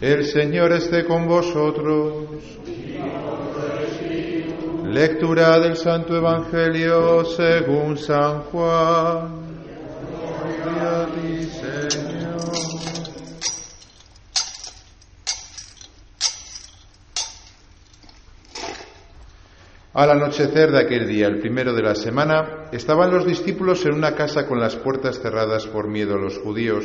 El 0.00 0.24
Señor 0.24 0.72
esté 0.72 1.04
con 1.04 1.26
vosotros. 1.26 2.26
Lectura 4.86 5.58
del 5.58 5.76
Santo 5.76 6.16
Evangelio 6.16 7.24
según 7.24 7.96
San 7.96 8.42
Juan. 8.44 9.44
Gloria 10.62 11.02
a 11.02 11.06
ti, 11.06 11.44
Señor. 11.44 12.24
Al 19.94 20.10
anochecer 20.10 20.72
de 20.72 20.80
aquel 20.80 21.06
día, 21.06 21.28
el 21.28 21.38
primero 21.38 21.72
de 21.72 21.82
la 21.82 21.94
semana, 21.94 22.66
estaban 22.72 23.12
los 23.12 23.24
discípulos 23.24 23.86
en 23.86 23.94
una 23.94 24.16
casa 24.16 24.46
con 24.46 24.58
las 24.58 24.74
puertas 24.74 25.20
cerradas 25.20 25.66
por 25.66 25.88
miedo 25.88 26.16
a 26.16 26.18
los 26.18 26.38
judíos. 26.38 26.84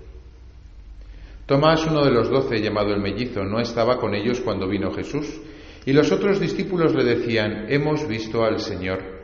Tomás, 1.45 1.85
uno 1.85 2.03
de 2.05 2.11
los 2.11 2.29
doce, 2.29 2.61
llamado 2.61 2.93
el 2.93 3.01
mellizo, 3.01 3.43
no 3.43 3.59
estaba 3.59 3.97
con 3.97 4.15
ellos 4.15 4.39
cuando 4.41 4.67
vino 4.67 4.91
Jesús, 4.91 5.41
y 5.85 5.93
los 5.93 6.11
otros 6.11 6.39
discípulos 6.39 6.93
le 6.93 7.03
decían, 7.03 7.65
hemos 7.69 8.07
visto 8.07 8.43
al 8.43 8.59
Señor. 8.59 9.21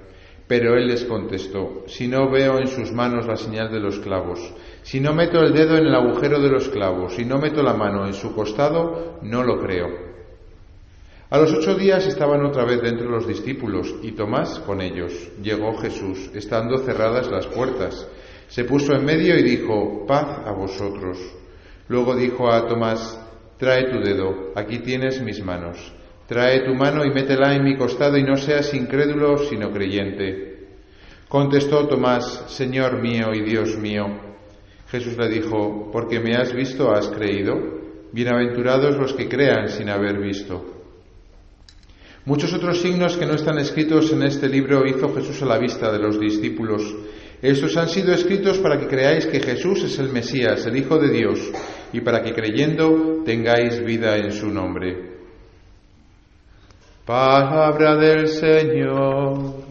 Pero 0.47 0.75
él 0.75 0.87
les 0.87 1.03
contestó, 1.03 1.83
si 1.87 2.07
no 2.07 2.31
veo 2.31 2.57
en 2.59 2.67
sus 2.67 2.93
manos 2.93 3.27
la 3.27 3.35
señal 3.35 3.69
de 3.69 3.81
los 3.81 3.99
clavos, 3.99 4.39
si 4.81 5.01
no 5.01 5.13
meto 5.13 5.39
el 5.41 5.53
dedo 5.53 5.77
en 5.77 5.85
el 5.85 5.93
agujero 5.93 6.39
de 6.39 6.49
los 6.49 6.69
clavos, 6.69 7.15
si 7.15 7.25
no 7.25 7.37
meto 7.37 7.61
la 7.61 7.73
mano 7.73 8.07
en 8.07 8.13
su 8.13 8.33
costado, 8.33 9.19
no 9.23 9.43
lo 9.43 9.59
creo. 9.59 10.07
A 11.29 11.37
los 11.37 11.53
ocho 11.53 11.75
días 11.75 12.07
estaban 12.07 12.45
otra 12.45 12.63
vez 12.63 12.81
dentro 12.81 13.09
los 13.09 13.27
discípulos 13.27 13.93
y 14.01 14.13
Tomás 14.13 14.59
con 14.59 14.79
ellos. 14.79 15.11
Llegó 15.43 15.75
Jesús, 15.75 16.31
estando 16.33 16.77
cerradas 16.77 17.29
las 17.29 17.47
puertas. 17.47 18.07
Se 18.47 18.63
puso 18.63 18.93
en 18.93 19.03
medio 19.03 19.37
y 19.37 19.43
dijo, 19.43 20.05
paz 20.07 20.45
a 20.45 20.51
vosotros. 20.51 21.17
Luego 21.89 22.15
dijo 22.15 22.51
a 22.51 22.67
Tomás, 22.67 23.19
trae 23.57 23.89
tu 23.89 23.99
dedo, 23.99 24.51
aquí 24.55 24.79
tienes 24.79 25.21
mis 25.21 25.43
manos. 25.43 25.93
Trae 26.27 26.65
tu 26.65 26.75
mano 26.75 27.05
y 27.05 27.09
métela 27.09 27.55
en 27.55 27.63
mi 27.63 27.77
costado 27.77 28.17
y 28.17 28.23
no 28.23 28.35
seas 28.35 28.73
incrédulo, 28.73 29.37
sino 29.37 29.71
creyente. 29.71 30.67
Contestó 31.29 31.87
Tomás, 31.87 32.45
Señor 32.47 33.01
mío 33.01 33.33
y 33.33 33.41
Dios 33.41 33.77
mío. 33.77 34.05
Jesús 34.89 35.17
le 35.17 35.29
dijo, 35.29 35.89
porque 35.91 36.19
me 36.19 36.35
has 36.35 36.53
visto, 36.53 36.91
has 36.91 37.07
creído. 37.07 37.55
Bienaventurados 38.11 38.97
los 38.97 39.13
que 39.13 39.27
crean 39.27 39.69
sin 39.69 39.89
haber 39.89 40.19
visto. 40.19 40.77
Muchos 42.25 42.53
otros 42.53 42.81
signos 42.81 43.15
que 43.15 43.25
no 43.25 43.35
están 43.35 43.57
escritos 43.57 44.11
en 44.11 44.23
este 44.23 44.49
libro 44.49 44.85
hizo 44.85 45.13
Jesús 45.13 45.41
a 45.43 45.45
la 45.45 45.57
vista 45.57 45.89
de 45.91 45.99
los 45.99 46.19
discípulos. 46.19 46.93
Estos 47.41 47.77
han 47.77 47.87
sido 47.87 48.13
escritos 48.13 48.57
para 48.57 48.79
que 48.79 48.87
creáis 48.87 49.27
que 49.27 49.39
Jesús 49.39 49.83
es 49.83 49.99
el 49.99 50.09
Mesías, 50.09 50.65
el 50.65 50.75
Hijo 50.75 50.97
de 50.97 51.09
Dios, 51.09 51.39
y 51.93 52.01
para 52.01 52.21
que 52.21 52.33
creyendo 52.33 53.23
tengáis 53.25 53.83
vida 53.83 54.17
en 54.17 54.31
su 54.31 54.49
nombre. 54.49 55.17
Palabra 57.05 57.95
del 57.95 58.27
Señor. 58.27 59.67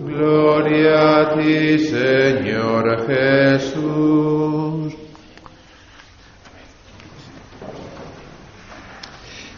Gloria 0.00 1.18
a 1.18 1.34
ti, 1.34 1.78
Señor 1.78 3.06
Jesús. 3.06 4.94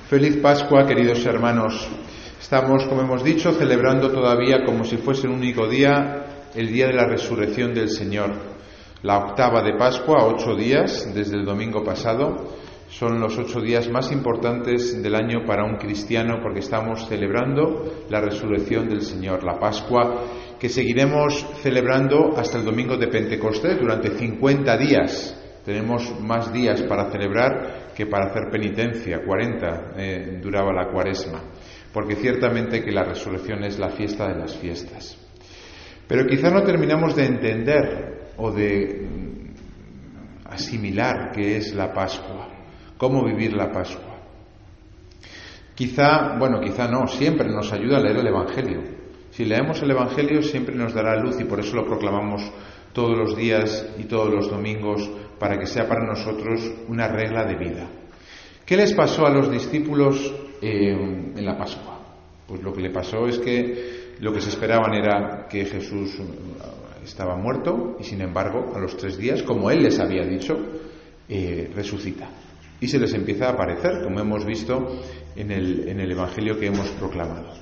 Feliz 0.09 0.37
Pascua, 0.39 0.87
queridos 0.87 1.25
hermanos. 1.27 1.89
Estamos, 2.41 2.85
como 2.87 3.03
hemos 3.03 3.23
dicho, 3.23 3.53
celebrando 3.53 4.11
todavía 4.11 4.65
como 4.65 4.83
si 4.85 4.97
fuese 4.97 5.27
el 5.27 5.35
único 5.35 5.69
día, 5.69 6.49
el 6.55 6.73
día 6.73 6.87
de 6.87 6.95
la 6.95 7.07
resurrección 7.07 7.75
del 7.75 7.91
Señor. 7.91 8.60
La 9.03 9.17
octava 9.17 9.63
de 9.63 9.79
Pascua, 9.79 10.27
ocho 10.27 10.55
días 10.55 11.15
desde 11.15 11.37
el 11.37 11.47
domingo 11.47 11.83
pasado, 11.83 12.37
son 12.91 13.19
los 13.19 13.39
ocho 13.39 13.63
días 13.63 13.89
más 13.89 14.13
importantes 14.13 15.03
del 15.03 15.15
año 15.15 15.47
para 15.47 15.65
un 15.65 15.77
cristiano 15.77 16.41
porque 16.43 16.59
estamos 16.59 17.09
celebrando 17.09 18.05
la 18.11 18.21
resurrección 18.21 18.91
del 18.91 19.01
Señor, 19.01 19.43
la 19.43 19.59
Pascua 19.59 20.25
que 20.59 20.69
seguiremos 20.69 21.47
celebrando 21.63 22.37
hasta 22.37 22.59
el 22.59 22.67
domingo 22.67 22.99
de 22.99 23.09
Pentecostés 23.09 23.81
durante 23.81 24.11
50 24.11 24.77
días. 24.77 25.35
Tenemos 25.65 26.21
más 26.21 26.53
días 26.53 26.83
para 26.83 27.11
celebrar 27.11 27.95
que 27.95 28.05
para 28.05 28.27
hacer 28.27 28.51
penitencia, 28.53 29.21
40 29.25 29.93
eh, 29.97 30.41
duraba 30.43 30.75
la 30.75 30.93
cuaresma, 30.93 31.41
porque 31.91 32.17
ciertamente 32.17 32.83
que 32.83 32.93
la 32.93 33.05
resurrección 33.05 33.65
es 33.65 33.79
la 33.79 33.89
fiesta 33.89 34.29
de 34.29 34.39
las 34.39 34.55
fiestas. 34.57 35.17
Pero 36.07 36.27
quizá 36.27 36.51
no 36.51 36.63
terminamos 36.65 37.17
de 37.17 37.25
entender 37.25 38.10
o 38.37 38.51
de 38.53 39.09
asimilar 40.45 41.33
qué 41.33 41.57
es 41.57 41.75
la 41.75 41.93
Pascua 41.93 42.51
cómo 43.01 43.25
vivir 43.25 43.55
la 43.55 43.73
Pascua. 43.73 44.19
Quizá, 45.75 46.37
bueno, 46.39 46.61
quizá 46.61 46.87
no, 46.87 47.07
siempre 47.07 47.49
nos 47.49 47.73
ayuda 47.73 47.97
a 47.97 48.01
leer 48.01 48.19
el 48.19 48.27
Evangelio. 48.27 48.83
Si 49.31 49.47
leemos 49.47 49.81
el 49.81 49.93
Evangelio 49.93 50.43
siempre 50.43 50.75
nos 50.75 50.93
dará 50.93 51.17
luz 51.17 51.41
y 51.41 51.45
por 51.45 51.61
eso 51.61 51.77
lo 51.77 51.87
proclamamos 51.87 52.43
todos 52.93 53.17
los 53.17 53.35
días 53.35 53.89
y 53.97 54.05
todos 54.05 54.29
los 54.29 54.51
domingos 54.51 55.11
para 55.39 55.59
que 55.59 55.65
sea 55.65 55.89
para 55.89 56.05
nosotros 56.07 56.71
una 56.89 57.09
regla 57.09 57.47
de 57.47 57.57
vida. 57.57 57.89
¿Qué 58.67 58.77
les 58.77 58.93
pasó 58.93 59.25
a 59.25 59.31
los 59.31 59.51
discípulos 59.51 60.35
eh, 60.61 60.93
en 60.93 61.47
la 61.47 61.57
Pascua? 61.57 62.01
Pues 62.47 62.63
lo 62.63 62.71
que 62.75 62.83
le 62.83 62.91
pasó 62.91 63.27
es 63.27 63.39
que 63.39 64.17
lo 64.21 64.31
que 64.31 64.43
se 64.43 64.51
esperaban 64.51 64.93
era 64.93 65.47
que 65.49 65.65
Jesús 65.65 66.21
estaba 67.05 67.37
muerto 67.37 67.97
y 68.01 68.05
sin 68.05 68.21
embargo 68.21 68.73
a 68.75 68.79
los 68.79 68.97
tres 68.97 69.17
días, 69.17 69.43
como 69.43 69.71
él 69.71 69.83
les 69.83 69.99
había 69.99 70.25
dicho, 70.25 70.57
eh, 71.29 71.71
resucita 71.75 72.29
y 72.81 72.89
se 72.89 72.99
les 72.99 73.13
empieza 73.13 73.47
a 73.47 73.53
aparecer, 73.53 74.03
como 74.03 74.21
hemos 74.21 74.45
visto 74.45 75.03
en 75.37 75.51
el, 75.51 75.89
en 75.89 76.01
el 76.01 76.11
Evangelio 76.11 76.59
que 76.59 76.67
hemos 76.67 76.89
proclamado. 76.93 77.53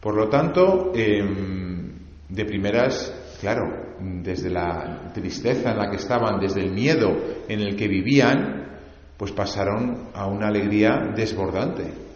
Por 0.00 0.14
lo 0.14 0.28
tanto, 0.28 0.92
em, 0.94 1.92
de 2.28 2.44
primeras, 2.44 3.36
claro, 3.40 3.96
desde 4.00 4.48
la 4.48 5.10
tristeza 5.12 5.72
en 5.72 5.78
la 5.78 5.90
que 5.90 5.96
estaban, 5.96 6.40
desde 6.40 6.62
el 6.62 6.70
miedo 6.70 7.14
en 7.48 7.60
el 7.60 7.76
que 7.76 7.88
vivían, 7.88 8.78
pues 9.16 9.32
pasaron 9.32 10.08
a 10.14 10.26
una 10.26 10.48
alegría 10.48 11.12
desbordante, 11.14 12.07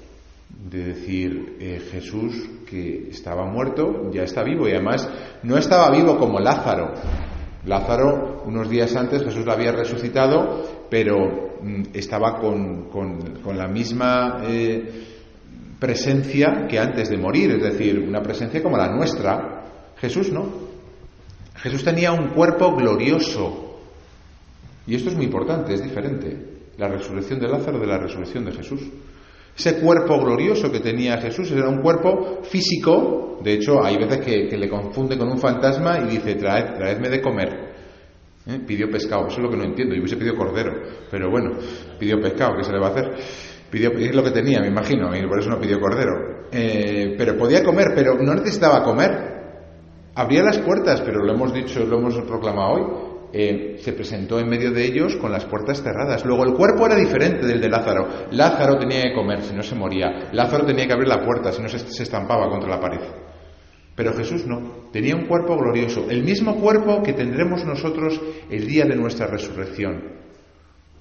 de 0.69 0.84
decir, 0.84 1.56
eh, 1.61 1.81
Jesús 1.91 2.49
que 2.67 3.09
estaba 3.11 3.45
muerto, 3.45 4.11
ya 4.12 4.23
está 4.23 4.43
vivo, 4.43 4.69
y 4.69 4.73
además 4.73 5.09
no 5.43 5.59
estaba 5.59 5.91
vivo 5.91 6.19
como 6.19 6.41
Lázaro. 6.41 6.95
Lázaro, 7.65 8.43
unos 8.47 8.69
días 8.69 8.95
antes, 8.97 9.23
Jesús 9.23 9.45
lo 9.45 9.53
había 9.53 9.73
resucitado, 9.73 10.87
pero 10.91 11.53
Mm, 11.62 11.83
estaba 11.95 12.41
con, 12.41 12.89
con, 12.89 13.56
la 13.56 13.69
misma 13.69 14.41
eh, 14.43 15.05
presencia 15.78 16.67
que 16.69 16.77
antes 16.77 17.09
de 17.09 17.17
morir, 17.17 17.53
es 17.53 17.62
decir, 17.62 18.00
una 18.00 18.21
presencia 18.21 18.61
como 18.61 18.77
la 18.77 18.89
nuestra. 18.89 19.62
Jesús 19.97 20.33
no. 20.33 20.49
Jesús 21.55 21.84
tenía 21.84 22.11
un 22.11 22.31
cuerpo 22.31 22.75
glorioso. 22.75 23.79
Y 24.89 24.97
esto 24.97 25.11
es 25.11 25.17
muy 25.17 25.27
importante, 25.27 25.75
es 25.75 25.83
diferente. 25.84 26.37
La 26.79 26.89
resurrección 26.89 27.39
de 27.39 27.47
Lázaro 27.47 27.79
de 27.79 27.87
la 27.87 27.99
resurrección 27.99 28.44
de 28.44 28.53
Jesús. 28.53 28.81
Ese 29.57 29.81
cuerpo 29.81 30.19
glorioso 30.19 30.73
que 30.73 30.81
tenía 30.81 31.19
Jesús 31.19 31.50
era 31.50 31.69
un 31.69 31.82
cuerpo 31.82 32.41
físico. 32.43 33.38
De 33.43 33.55
hecho, 33.55 33.85
hay 33.85 33.99
veces 33.99 34.19
que, 34.21 34.56
le 34.56 34.69
confunde 34.69 35.19
con 35.19 35.29
un 35.29 35.38
fantasma 35.38 35.99
y 36.00 36.17
dice, 36.17 36.37
Traed, 36.37 36.76
traedme 36.76 37.09
de 37.11 37.21
comer. 37.21 37.73
¿Eh? 38.47 38.61
Pidió 38.67 38.91
pescado, 38.91 39.29
eso 39.29 39.37
es 39.37 39.43
lo 39.43 39.50
que 39.50 39.56
no 39.56 39.65
entiendo. 39.65 39.94
Yo 39.94 40.00
hubiese 40.00 40.17
pedido 40.17 40.37
cordero, 40.37 40.73
pero 41.11 41.31
bueno, 41.31 41.59
pidió 41.99 42.21
pescado, 42.21 42.56
¿qué 42.56 42.65
se 42.65 42.73
le 42.73 42.79
va 42.79 42.88
a 42.88 42.91
hacer? 42.91 43.11
Pidió, 43.71 43.93
es 43.93 44.15
lo 44.15 44.25
que 44.25 44.31
tenía, 44.31 44.61
me 44.61 44.69
imagino, 44.69 45.15
y 45.15 45.26
por 45.26 45.38
eso 45.38 45.50
no 45.50 45.61
pidió 45.61 45.79
cordero. 45.81 46.47
Eh, 46.50 47.15
pero 47.17 47.37
podía 47.37 47.62
comer, 47.62 47.93
pero 47.94 48.15
no 48.19 48.35
necesitaba 48.35 48.82
comer. 48.82 49.11
Abría 50.15 50.43
las 50.43 50.59
puertas, 50.59 51.00
pero 51.03 51.25
lo 51.25 51.32
hemos 51.32 51.53
dicho, 51.53 51.85
lo 51.85 51.99
hemos 51.99 52.19
proclamado 52.23 52.73
hoy. 52.73 53.12
Eh, 53.32 53.76
se 53.79 53.93
presentó 53.94 54.38
en 54.38 54.49
medio 54.49 54.70
de 54.73 54.84
ellos 54.84 55.17
con 55.17 55.32
las 55.32 55.46
puertas 55.46 55.82
cerradas. 55.82 56.25
Luego 56.25 56.44
el 56.44 56.55
cuerpo 56.55 56.87
era 56.87 56.96
diferente 56.96 57.46
del 57.46 57.61
de 57.61 57.69
Lázaro. 57.69 58.08
Lázaro 58.31 58.79
tenía 58.79 59.02
que 59.02 59.14
comer, 59.14 59.43
si 59.43 59.55
no 59.55 59.62
se 59.62 59.75
moría. 59.75 60.31
Lázaro 60.32 60.67
tenía 60.67 60.87
que 60.87 60.93
abrir 60.93 61.08
la 61.08 61.25
puerta, 61.25 61.52
si 61.52 61.62
no 61.62 61.69
se 61.69 62.02
estampaba 62.02 62.49
contra 62.50 62.69
la 62.69 62.81
pared. 62.81 63.00
Pero 63.94 64.14
Jesús 64.14 64.46
no, 64.46 64.88
tenía 64.90 65.14
un 65.14 65.26
cuerpo 65.26 65.56
glorioso, 65.56 66.08
el 66.08 66.23
mismo 66.23 66.58
cuerpo 66.58 67.02
que 67.02 67.12
tendremos 67.12 67.64
nosotros 67.64 68.20
el 68.50 68.67
día 68.67 68.84
de 68.84 68.96
nuestra 68.96 69.26
resurrección. 69.26 70.20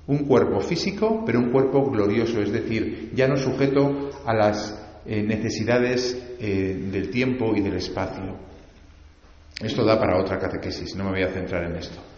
Un 0.07 0.25
cuerpo 0.25 0.59
físico, 0.59 1.23
pero 1.25 1.39
un 1.39 1.51
cuerpo 1.51 1.89
glorioso, 1.89 2.41
es 2.41 2.51
decir, 2.51 3.11
ya 3.13 3.27
no 3.27 3.37
sujeto 3.37 4.09
a 4.25 4.33
las 4.33 4.77
eh, 5.05 5.23
necesidades 5.23 6.35
eh, 6.39 6.87
del 6.91 7.09
tiempo 7.09 7.55
y 7.55 7.61
del 7.61 7.75
espacio. 7.75 8.35
Esto 9.61 9.85
da 9.85 9.97
para 9.97 10.19
otra 10.19 10.37
catequesis, 10.37 10.95
no 10.95 11.05
me 11.05 11.11
voy 11.11 11.23
a 11.23 11.29
centrar 11.29 11.63
en 11.63 11.77
esto. 11.77 12.10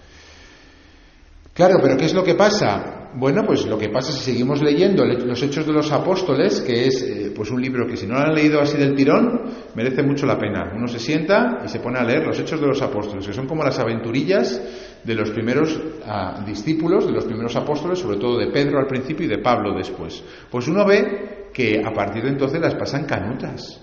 Claro, 1.53 1.75
pero 1.81 1.97
¿qué 1.97 2.05
es 2.05 2.13
lo 2.13 2.23
que 2.23 2.33
pasa? 2.33 3.11
Bueno, 3.15 3.43
pues 3.45 3.67
lo 3.67 3.77
que 3.77 3.89
pasa 3.89 4.11
si 4.11 4.31
seguimos 4.31 4.59
leyendo 4.63 5.05
los 5.05 5.43
Hechos 5.43 5.67
de 5.67 5.71
los 5.71 5.91
Apóstoles, 5.91 6.61
que 6.61 6.87
es 6.87 7.03
eh, 7.03 7.31
pues 7.35 7.51
un 7.51 7.61
libro 7.61 7.85
que 7.85 7.95
si 7.95 8.07
no 8.07 8.15
lo 8.15 8.21
han 8.21 8.33
leído 8.33 8.59
así 8.59 8.75
del 8.75 8.95
tirón, 8.95 9.41
merece 9.75 10.01
mucho 10.01 10.25
la 10.25 10.39
pena. 10.39 10.73
Uno 10.75 10.87
se 10.87 10.97
sienta 10.97 11.59
y 11.63 11.69
se 11.69 11.79
pone 11.79 11.99
a 11.99 12.03
leer 12.03 12.25
los 12.25 12.39
Hechos 12.39 12.59
de 12.59 12.65
los 12.65 12.81
Apóstoles, 12.81 13.27
que 13.27 13.33
son 13.33 13.45
como 13.45 13.63
las 13.63 13.77
aventurillas 13.77 14.59
de 15.03 15.13
los 15.13 15.29
primeros 15.29 15.79
ah, 16.07 16.43
discípulos, 16.43 17.05
de 17.05 17.11
los 17.11 17.25
primeros 17.25 17.55
apóstoles, 17.55 17.99
sobre 17.99 18.17
todo 18.17 18.39
de 18.39 18.47
Pedro 18.47 18.79
al 18.79 18.87
principio 18.87 19.27
y 19.27 19.29
de 19.29 19.37
Pablo 19.37 19.75
después. 19.77 20.23
Pues 20.49 20.67
uno 20.67 20.85
ve 20.85 21.49
que 21.53 21.83
a 21.85 21.93
partir 21.93 22.23
de 22.23 22.29
entonces 22.29 22.59
las 22.59 22.73
pasan 22.73 23.05
canutas, 23.05 23.79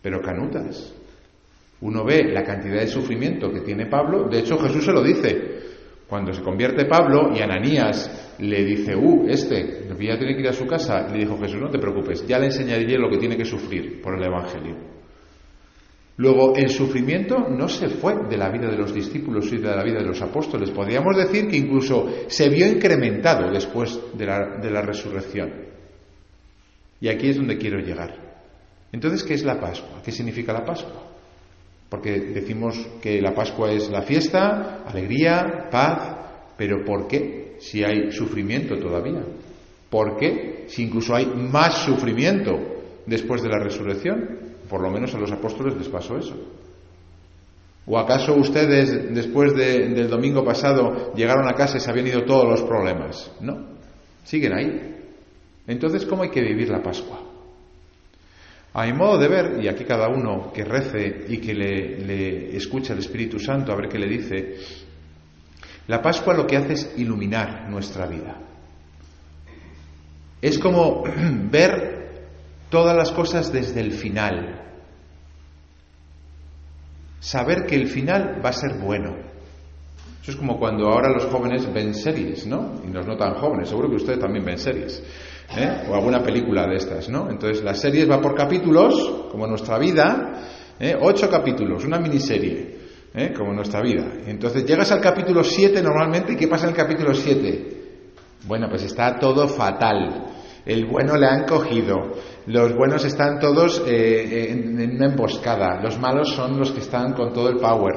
pero 0.00 0.22
canutas. 0.22 0.94
Uno 1.82 2.04
ve 2.04 2.32
la 2.32 2.44
cantidad 2.44 2.80
de 2.80 2.86
sufrimiento 2.86 3.50
que 3.50 3.60
tiene 3.60 3.86
Pablo, 3.86 4.28
de 4.28 4.38
hecho 4.38 4.58
Jesús 4.58 4.84
se 4.84 4.92
lo 4.92 5.02
dice, 5.02 5.49
cuando 6.10 6.32
se 6.32 6.42
convierte 6.42 6.86
Pablo 6.86 7.30
y 7.32 7.40
Ananías 7.40 8.34
le 8.40 8.64
dice, 8.64 8.96
uh, 8.96 9.28
este, 9.28 9.86
ya 9.88 10.18
tiene 10.18 10.34
que 10.34 10.40
ir 10.40 10.48
a 10.48 10.52
su 10.52 10.66
casa, 10.66 11.06
le 11.06 11.20
dijo 11.20 11.38
Jesús, 11.38 11.60
no 11.60 11.70
te 11.70 11.78
preocupes, 11.78 12.26
ya 12.26 12.36
le 12.40 12.46
enseñaré 12.46 12.98
lo 12.98 13.08
que 13.08 13.18
tiene 13.18 13.36
que 13.36 13.44
sufrir 13.44 14.02
por 14.02 14.18
el 14.18 14.24
Evangelio. 14.24 14.76
Luego, 16.16 16.54
el 16.56 16.68
sufrimiento 16.68 17.46
no 17.48 17.68
se 17.68 17.88
fue 17.88 18.26
de 18.28 18.36
la 18.36 18.50
vida 18.50 18.68
de 18.68 18.76
los 18.76 18.92
discípulos 18.92 19.50
y 19.52 19.58
de 19.58 19.74
la 19.74 19.84
vida 19.84 20.00
de 20.00 20.06
los 20.06 20.20
apóstoles. 20.20 20.70
Podríamos 20.70 21.16
decir 21.16 21.48
que 21.48 21.56
incluso 21.56 22.08
se 22.26 22.48
vio 22.50 22.66
incrementado 22.66 23.50
después 23.50 23.98
de 24.12 24.26
la, 24.26 24.58
de 24.60 24.70
la 24.70 24.82
resurrección. 24.82 25.50
Y 27.00 27.08
aquí 27.08 27.30
es 27.30 27.36
donde 27.36 27.56
quiero 27.56 27.78
llegar. 27.78 28.14
Entonces, 28.92 29.22
¿qué 29.22 29.34
es 29.34 29.44
la 29.44 29.58
Pascua? 29.58 30.02
¿Qué 30.04 30.12
significa 30.12 30.52
la 30.52 30.64
Pascua? 30.64 31.09
Porque 31.90 32.20
decimos 32.20 32.76
que 33.02 33.20
la 33.20 33.34
Pascua 33.34 33.72
es 33.72 33.90
la 33.90 34.02
fiesta, 34.02 34.84
alegría, 34.86 35.68
paz, 35.70 36.16
pero 36.56 36.84
¿por 36.84 37.08
qué 37.08 37.56
si 37.58 37.82
hay 37.82 38.12
sufrimiento 38.12 38.78
todavía? 38.78 39.22
¿Por 39.90 40.16
qué 40.16 40.66
si 40.68 40.84
incluso 40.84 41.16
hay 41.16 41.26
más 41.26 41.84
sufrimiento 41.84 42.56
después 43.06 43.42
de 43.42 43.48
la 43.48 43.58
resurrección? 43.58 44.38
Por 44.68 44.80
lo 44.80 44.90
menos 44.90 45.12
a 45.16 45.18
los 45.18 45.32
apóstoles 45.32 45.76
les 45.76 45.88
pasó 45.88 46.16
eso. 46.16 46.36
¿O 47.86 47.98
acaso 47.98 48.36
ustedes, 48.36 49.12
después 49.12 49.52
del 49.56 50.08
domingo 50.08 50.44
pasado, 50.44 51.12
llegaron 51.14 51.48
a 51.48 51.54
casa 51.54 51.78
y 51.78 51.80
se 51.80 51.90
habían 51.90 52.06
ido 52.06 52.24
todos 52.24 52.48
los 52.48 52.62
problemas? 52.62 53.32
No, 53.40 53.66
siguen 54.22 54.52
ahí. 54.52 54.96
Entonces, 55.66 56.06
¿cómo 56.06 56.22
hay 56.22 56.30
que 56.30 56.40
vivir 56.40 56.68
la 56.68 56.82
Pascua? 56.82 57.29
A 58.72 58.86
mi 58.86 58.92
modo 58.92 59.18
de 59.18 59.28
ver, 59.28 59.64
y 59.64 59.68
aquí 59.68 59.84
cada 59.84 60.08
uno 60.08 60.52
que 60.52 60.64
rece 60.64 61.24
y 61.28 61.38
que 61.38 61.54
le, 61.54 62.56
escucha 62.56 62.92
el 62.92 63.00
Espíritu 63.00 63.38
Santo 63.40 63.72
a 63.72 63.76
ver 63.76 63.88
qué 63.88 63.98
le 63.98 64.06
dice, 64.06 64.56
la 65.88 66.00
Pascua 66.00 66.34
lo 66.34 66.46
que 66.46 66.56
hace 66.56 66.74
es 66.74 66.94
iluminar 66.96 67.68
nuestra 67.68 68.06
vida. 68.06 68.38
Es 70.40 70.58
como 70.58 71.02
ver 71.50 72.28
todas 72.70 72.96
las 72.96 73.10
cosas 73.10 73.52
desde 73.52 73.80
el 73.80 73.90
final. 73.90 74.56
Saber 77.18 77.66
que 77.66 77.74
el 77.74 77.88
final 77.88 78.40
va 78.42 78.50
a 78.50 78.52
ser 78.52 78.74
bueno. 78.74 79.16
Eso 80.22 80.30
es 80.30 80.36
como 80.36 80.58
cuando 80.58 80.86
ahora 80.86 81.10
los 81.10 81.24
jóvenes 81.26 81.70
ven 81.72 81.92
series, 81.92 82.46
¿no? 82.46 82.80
Y 82.86 82.92
los 82.92 83.06
no 83.06 83.16
tan 83.16 83.34
jóvenes, 83.34 83.68
seguro 83.68 83.88
que 83.90 83.96
ustedes 83.96 84.20
también 84.20 84.44
ven 84.44 84.58
series. 84.58 85.02
¿Eh? 85.56 85.86
o 85.88 85.94
alguna 85.94 86.22
película 86.22 86.66
de 86.66 86.76
estas, 86.76 87.08
¿no? 87.08 87.30
Entonces 87.30 87.62
las 87.64 87.78
series 87.80 88.08
va 88.08 88.20
por 88.20 88.34
capítulos, 88.34 89.28
como 89.30 89.46
nuestra 89.46 89.78
vida, 89.78 90.42
¿eh? 90.78 90.96
ocho 91.00 91.28
capítulos, 91.28 91.84
una 91.84 91.98
miniserie, 91.98 92.78
¿eh? 93.14 93.32
como 93.36 93.52
nuestra 93.52 93.80
vida. 93.80 94.04
Entonces 94.26 94.64
llegas 94.64 94.90
al 94.92 95.00
capítulo 95.00 95.42
7 95.42 95.82
normalmente, 95.82 96.32
¿y 96.32 96.36
qué 96.36 96.48
pasa 96.48 96.64
en 96.64 96.70
el 96.70 96.76
capítulo 96.76 97.14
7? 97.14 97.80
Bueno, 98.46 98.68
pues 98.68 98.84
está 98.84 99.18
todo 99.18 99.48
fatal. 99.48 100.26
El 100.64 100.86
bueno 100.86 101.16
le 101.16 101.26
han 101.26 101.46
cogido, 101.46 101.96
los 102.46 102.74
buenos 102.76 103.04
están 103.04 103.38
todos 103.40 103.82
en, 103.86 104.78
en 104.78 104.96
una 104.96 105.06
emboscada, 105.06 105.80
los 105.82 105.98
malos 105.98 106.34
son 106.34 106.58
los 106.58 106.70
que 106.70 106.80
están 106.80 107.14
con 107.14 107.32
todo 107.32 107.48
el 107.48 107.56
power, 107.56 107.94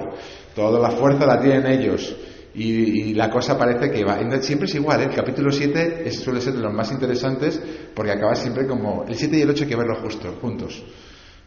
toda 0.55 0.79
la 0.79 0.91
fuerza 0.91 1.25
la 1.25 1.39
tienen 1.41 1.67
ellos. 1.67 2.15
Y, 2.55 3.13
la 3.15 3.29
cosa 3.29 3.57
parece 3.57 3.89
que 3.89 4.03
va. 4.03 4.19
Siempre 4.41 4.67
es 4.67 4.75
igual, 4.75 5.01
¿eh? 5.01 5.05
el 5.05 5.15
capítulo 5.15 5.51
7 5.51 6.09
suele 6.11 6.39
ser 6.39 6.53
de 6.53 6.61
los 6.61 6.73
más 6.73 6.91
interesantes 6.91 7.61
porque 7.95 8.11
acaba 8.11 8.35
siempre 8.35 8.67
como. 8.67 9.05
El 9.07 9.15
7 9.15 9.37
y 9.37 9.41
el 9.41 9.49
8 9.49 9.63
hay 9.63 9.69
que 9.69 9.75
verlo 9.75 9.95
justo, 10.01 10.37
juntos. 10.39 10.83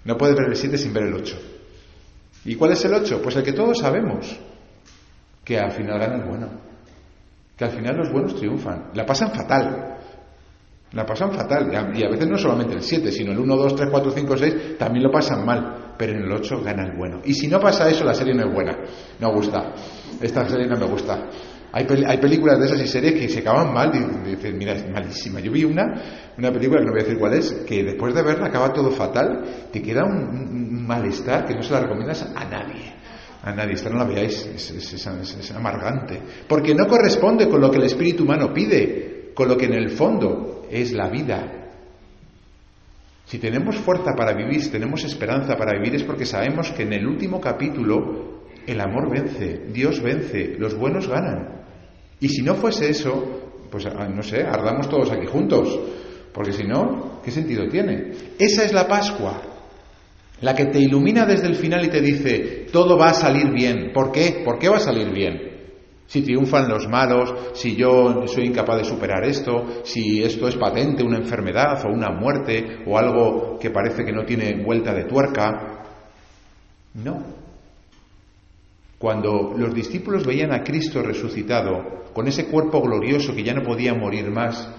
No 0.04 0.16
puedes 0.16 0.36
ver 0.36 0.48
el 0.48 0.56
7 0.56 0.76
sin 0.76 0.92
ver 0.92 1.04
el 1.04 1.14
8. 1.14 1.38
¿Y 2.46 2.54
cuál 2.56 2.72
es 2.72 2.84
el 2.84 2.94
8? 2.94 3.20
Pues 3.22 3.36
el 3.36 3.44
que 3.44 3.52
todos 3.52 3.78
sabemos: 3.78 4.36
que 5.44 5.58
al 5.58 5.72
final 5.72 5.98
gana 5.98 6.16
el 6.16 6.28
bueno. 6.28 6.48
Que 7.56 7.64
al 7.64 7.70
final 7.70 7.96
los 7.96 8.12
buenos 8.12 8.36
triunfan. 8.36 8.90
La 8.94 9.06
pasan 9.06 9.32
fatal. 9.32 9.95
La 10.96 11.06
pasan 11.06 11.30
fatal. 11.30 11.70
Y 11.94 12.02
a 12.02 12.08
veces 12.08 12.26
no 12.26 12.36
solamente 12.36 12.74
el 12.74 12.82
7, 12.82 13.12
sino 13.12 13.30
el 13.30 13.38
1, 13.38 13.56
2, 13.56 13.76
3, 13.76 13.88
4, 13.90 14.10
5, 14.10 14.36
6 14.36 14.54
también 14.78 15.04
lo 15.04 15.12
pasan 15.12 15.44
mal 15.46 15.86
pero 15.96 16.12
en 16.12 16.24
el 16.24 16.32
8 16.32 16.62
gana 16.62 16.84
el 16.84 16.96
bueno. 16.96 17.20
Y 17.24 17.34
si 17.34 17.48
no 17.48 17.60
pasa 17.60 17.88
eso, 17.88 18.04
la 18.04 18.14
serie 18.14 18.34
no 18.34 18.46
es 18.46 18.52
buena. 18.52 18.76
No 19.20 19.32
gusta. 19.32 19.72
Esta 20.20 20.48
serie 20.48 20.66
no 20.66 20.76
me 20.76 20.86
gusta. 20.86 21.28
Hay, 21.72 21.86
hay 22.06 22.18
películas 22.18 22.58
de 22.58 22.66
esas 22.66 22.80
y 22.80 22.86
series 22.86 23.14
que 23.14 23.28
se 23.28 23.40
acaban 23.40 23.72
mal 23.72 23.92
y 23.94 24.30
dicen, 24.30 24.56
mira, 24.56 24.72
es 24.72 24.88
malísima. 24.90 25.40
Yo 25.40 25.50
vi 25.52 25.64
una, 25.64 25.84
una 26.38 26.52
película 26.52 26.80
que 26.80 26.86
no 26.86 26.92
voy 26.92 27.00
a 27.00 27.04
decir 27.04 27.18
cuál 27.18 27.34
es, 27.34 27.52
que 27.66 27.82
después 27.82 28.14
de 28.14 28.22
verla 28.22 28.46
acaba 28.46 28.72
todo 28.72 28.90
fatal, 28.90 29.68
te 29.72 29.82
queda 29.82 30.04
un, 30.04 30.86
malestar 30.86 31.44
que 31.44 31.54
no 31.54 31.62
se 31.62 31.72
la 31.72 31.80
recomiendas 31.80 32.22
a 32.34 32.44
nadie. 32.44 32.94
A 33.42 33.52
nadie, 33.52 33.74
esta 33.74 33.90
no 33.90 33.98
la 33.98 34.04
veáis, 34.04 34.46
es 34.46 35.52
amargante. 35.52 36.20
Porque 36.48 36.74
no 36.74 36.86
corresponde 36.86 37.48
con 37.48 37.60
lo 37.60 37.70
que 37.70 37.78
el 37.78 37.84
espíritu 37.84 38.24
humano 38.24 38.52
pide, 38.52 39.32
con 39.34 39.48
lo 39.48 39.56
que 39.56 39.66
en 39.66 39.74
el 39.74 39.90
fondo 39.90 40.55
es 40.70 40.92
la 40.92 41.08
vida, 41.08 41.66
si 43.26 43.38
tenemos 43.38 43.76
fuerza 43.76 44.14
para 44.16 44.34
vivir, 44.34 44.62
si 44.62 44.70
tenemos 44.70 45.02
esperanza 45.02 45.56
para 45.56 45.76
vivir, 45.76 45.96
es 45.96 46.04
porque 46.04 46.24
sabemos 46.24 46.70
que 46.70 46.84
en 46.84 46.92
el 46.92 47.06
último 47.06 47.40
capítulo 47.40 48.46
el 48.64 48.80
amor 48.80 49.10
vence, 49.10 49.62
Dios 49.72 50.00
vence, 50.00 50.54
los 50.58 50.76
buenos 50.76 51.08
ganan. 51.08 51.64
Y 52.20 52.28
si 52.28 52.42
no 52.42 52.54
fuese 52.54 52.88
eso, 52.88 53.66
pues 53.68 53.84
ah, 53.86 54.08
no 54.08 54.22
sé, 54.22 54.42
ardamos 54.42 54.88
todos 54.88 55.10
aquí 55.10 55.26
juntos, 55.26 55.76
porque 56.32 56.52
si 56.52 56.64
no, 56.64 57.20
¿qué 57.24 57.32
sentido 57.32 57.68
tiene? 57.68 58.12
Esa 58.38 58.64
es 58.64 58.72
la 58.72 58.86
Pascua, 58.86 59.42
la 60.40 60.54
que 60.54 60.66
te 60.66 60.78
ilumina 60.78 61.26
desde 61.26 61.48
el 61.48 61.56
final 61.56 61.84
y 61.84 61.88
te 61.88 62.00
dice, 62.00 62.66
todo 62.70 62.96
va 62.96 63.10
a 63.10 63.14
salir 63.14 63.50
bien. 63.50 63.90
¿Por 63.92 64.12
qué? 64.12 64.42
¿Por 64.44 64.60
qué 64.60 64.68
va 64.68 64.76
a 64.76 64.80
salir 64.80 65.10
bien? 65.10 65.55
Si 66.06 66.22
triunfan 66.22 66.68
los 66.68 66.88
malos, 66.88 67.34
si 67.54 67.74
yo 67.74 68.26
soy 68.26 68.46
incapaz 68.46 68.78
de 68.78 68.84
superar 68.84 69.24
esto, 69.24 69.82
si 69.84 70.22
esto 70.22 70.46
es 70.48 70.56
patente, 70.56 71.02
una 71.02 71.18
enfermedad 71.18 71.84
o 71.84 71.88
una 71.88 72.10
muerte 72.10 72.82
o 72.86 72.96
algo 72.96 73.58
que 73.58 73.70
parece 73.70 74.04
que 74.04 74.12
no 74.12 74.24
tiene 74.24 74.62
vuelta 74.62 74.94
de 74.94 75.04
tuerca. 75.04 75.82
No. 76.94 77.22
Cuando 78.98 79.54
los 79.56 79.74
discípulos 79.74 80.24
veían 80.24 80.52
a 80.52 80.62
Cristo 80.62 81.02
resucitado, 81.02 82.04
con 82.14 82.28
ese 82.28 82.46
cuerpo 82.46 82.80
glorioso 82.80 83.34
que 83.34 83.44
ya 83.44 83.52
no 83.52 83.62
podía 83.62 83.92
morir 83.92 84.30
más, 84.30 84.70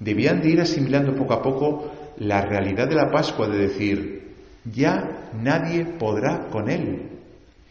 debían 0.00 0.40
de 0.40 0.50
ir 0.50 0.60
asimilando 0.60 1.14
poco 1.14 1.34
a 1.34 1.42
poco 1.42 1.92
la 2.18 2.40
realidad 2.40 2.88
de 2.88 2.94
la 2.94 3.10
Pascua 3.10 3.48
de 3.48 3.58
decir, 3.58 4.32
ya 4.64 5.30
nadie 5.34 5.84
podrá 5.98 6.48
con 6.50 6.70
Él. 6.70 7.10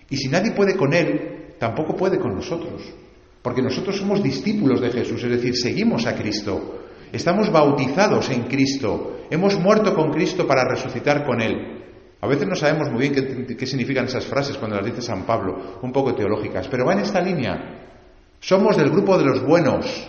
Y 0.10 0.18
si 0.18 0.30
nadie 0.30 0.52
puede 0.52 0.76
con 0.76 0.94
Él, 0.94 1.37
tampoco 1.60 1.96
puede 1.96 2.20
con 2.20 2.36
nosotros, 2.36 2.82
porque 3.42 3.62
nosotros 3.62 3.98
somos 3.98 4.22
discípulos 4.22 4.82
de 4.82 4.92
Jesús, 4.92 5.24
es 5.24 5.32
decir, 5.32 5.56
seguimos 5.56 6.06
a 6.06 6.16
Cristo, 6.16 6.84
estamos 7.12 7.52
bautizados 7.52 8.30
en 8.30 8.44
Cristo, 8.44 9.22
hemos 9.30 9.60
muerto 9.60 9.94
con 9.96 10.12
Cristo 10.12 10.48
para 10.48 10.68
resucitar 10.68 11.26
con 11.26 11.42
Él. 11.42 11.78
A 12.20 12.28
veces 12.28 12.48
no 12.48 12.56
sabemos 12.56 12.90
muy 12.90 13.10
bien 13.10 13.56
qué, 13.58 13.66
significan 13.68 14.06
esas 14.06 14.26
frases 14.26 14.58
cuando 14.58 14.78
las 14.78 14.86
dice 14.86 15.02
San 15.02 15.24
Pablo, 15.24 15.80
un 15.82 15.92
poco 15.92 16.16
teológicas, 16.16 16.68
pero 16.68 16.86
va 16.86 16.94
en 16.94 17.00
esta 17.00 17.22
línea. 17.22 17.86
Somos 18.40 18.76
del 18.76 18.90
grupo 18.90 19.18
de 19.18 19.26
los 19.26 19.44
buenos. 19.46 20.08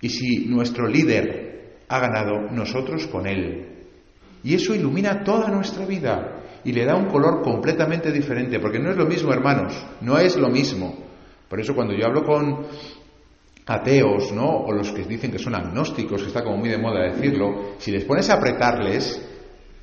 Y 0.00 0.08
si 0.08 0.46
nuestro 0.46 0.88
líder 0.88 1.76
ha 1.88 2.00
ganado, 2.00 2.50
nosotros 2.50 3.06
con 3.06 3.26
él. 3.26 3.66
Y 4.42 4.54
eso 4.54 4.74
ilumina 4.74 5.22
toda 5.24 5.48
nuestra 5.48 5.86
vida 5.86 6.35
y 6.66 6.72
le 6.72 6.84
da 6.84 6.96
un 6.96 7.06
color 7.06 7.42
completamente 7.42 8.10
diferente, 8.10 8.58
porque 8.58 8.80
no 8.80 8.90
es 8.90 8.96
lo 8.96 9.06
mismo, 9.06 9.32
hermanos, 9.32 9.72
no 10.00 10.18
es 10.18 10.36
lo 10.36 10.48
mismo. 10.48 10.96
Por 11.48 11.60
eso 11.60 11.76
cuando 11.76 11.94
yo 11.94 12.04
hablo 12.04 12.24
con 12.24 12.66
ateos, 13.66 14.32
¿no? 14.32 14.48
O 14.48 14.72
los 14.72 14.90
que 14.90 15.04
dicen 15.04 15.30
que 15.30 15.38
son 15.38 15.54
agnósticos, 15.54 16.22
que 16.22 16.26
está 16.26 16.42
como 16.42 16.56
muy 16.56 16.68
de 16.68 16.78
moda 16.78 17.04
decirlo, 17.04 17.76
si 17.78 17.92
les 17.92 18.04
pones 18.04 18.28
a 18.30 18.34
apretarles, 18.34 19.24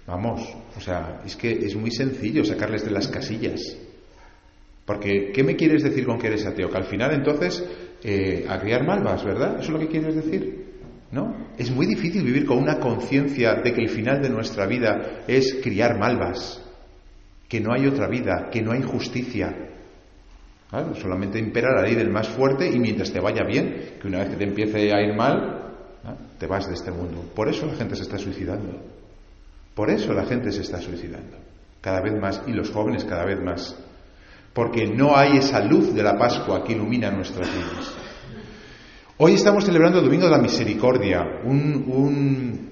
vamos, 0.05 0.41
o 0.75 0.81
sea, 0.81 1.21
es 1.25 1.37
que 1.37 1.51
es 1.51 1.73
muy 1.77 1.89
sencillo 1.89 2.43
sacarles 2.43 2.83
de 2.83 2.91
las 2.91 3.07
casillas. 3.07 3.77
Porque, 4.85 5.31
¿qué 5.33 5.41
me 5.41 5.55
quieres 5.55 5.83
decir 5.83 6.05
con 6.05 6.19
que 6.19 6.27
eres 6.27 6.45
ateo? 6.45 6.69
Que 6.69 6.77
al 6.77 6.83
final 6.83 7.13
entonces, 7.13 7.63
eh, 8.03 8.45
a 8.49 8.59
criar 8.59 8.85
malvas, 8.85 9.23
¿verdad? 9.23 9.53
¿Eso 9.53 9.67
es 9.67 9.69
lo 9.69 9.79
que 9.79 9.87
quieres 9.87 10.15
decir? 10.15 10.73
¿No? 11.11 11.47
Es 11.57 11.71
muy 11.71 11.85
difícil 11.85 12.23
vivir 12.23 12.45
con 12.45 12.57
una 12.57 12.77
conciencia 12.77 13.53
de 13.63 13.73
que 13.73 13.81
el 13.83 13.89
final 13.89 14.21
de 14.21 14.29
nuestra 14.29 14.65
vida 14.65 15.23
es 15.27 15.59
criar 15.63 15.97
malvas, 15.97 16.62
que 17.47 17.59
no 17.59 17.73
hay 17.73 17.87
otra 17.87 18.07
vida, 18.07 18.49
que 18.51 18.61
no 18.61 18.71
hay 18.71 18.81
justicia. 18.81 19.55
Solamente 20.99 21.37
impera 21.37 21.75
la 21.75 21.83
ley 21.83 21.93
del 21.93 22.09
más 22.09 22.27
fuerte 22.29 22.67
y 22.67 22.79
mientras 22.79 23.11
te 23.11 23.19
vaya 23.19 23.43
bien, 23.43 23.97
que 24.01 24.07
una 24.07 24.19
vez 24.19 24.29
que 24.29 24.37
te 24.37 24.43
empiece 24.43 24.91
a 24.91 25.01
ir 25.01 25.13
mal, 25.15 25.63
te 26.39 26.47
vas 26.47 26.67
de 26.67 26.73
este 26.73 26.91
mundo. 26.91 27.23
Por 27.35 27.47
eso 27.47 27.65
la 27.65 27.75
gente 27.75 27.95
se 27.95 28.03
está 28.03 28.17
suicidando. 28.17 28.81
Por 29.75 29.89
eso 29.89 30.13
la 30.13 30.25
gente 30.25 30.51
se 30.51 30.61
está 30.61 30.79
suicidando. 30.79 31.37
Cada 31.81 32.01
vez 32.01 32.19
más 32.19 32.41
y 32.47 32.51
los 32.51 32.71
jóvenes 32.71 33.05
cada 33.05 33.25
vez 33.25 33.39
más. 33.41 33.75
Porque 34.53 34.85
no 34.85 35.15
hay 35.15 35.37
esa 35.37 35.63
luz 35.63 35.93
de 35.93 36.03
la 36.03 36.17
Pascua 36.17 36.63
que 36.63 36.73
ilumina 36.73 37.11
nuestras 37.11 37.47
vidas. 37.51 37.93
Hoy 39.17 39.33
estamos 39.33 39.63
celebrando 39.63 39.99
el 39.99 40.05
Domingo 40.05 40.25
de 40.25 40.31
la 40.31 40.41
Misericordia, 40.41 41.23
un, 41.43 42.69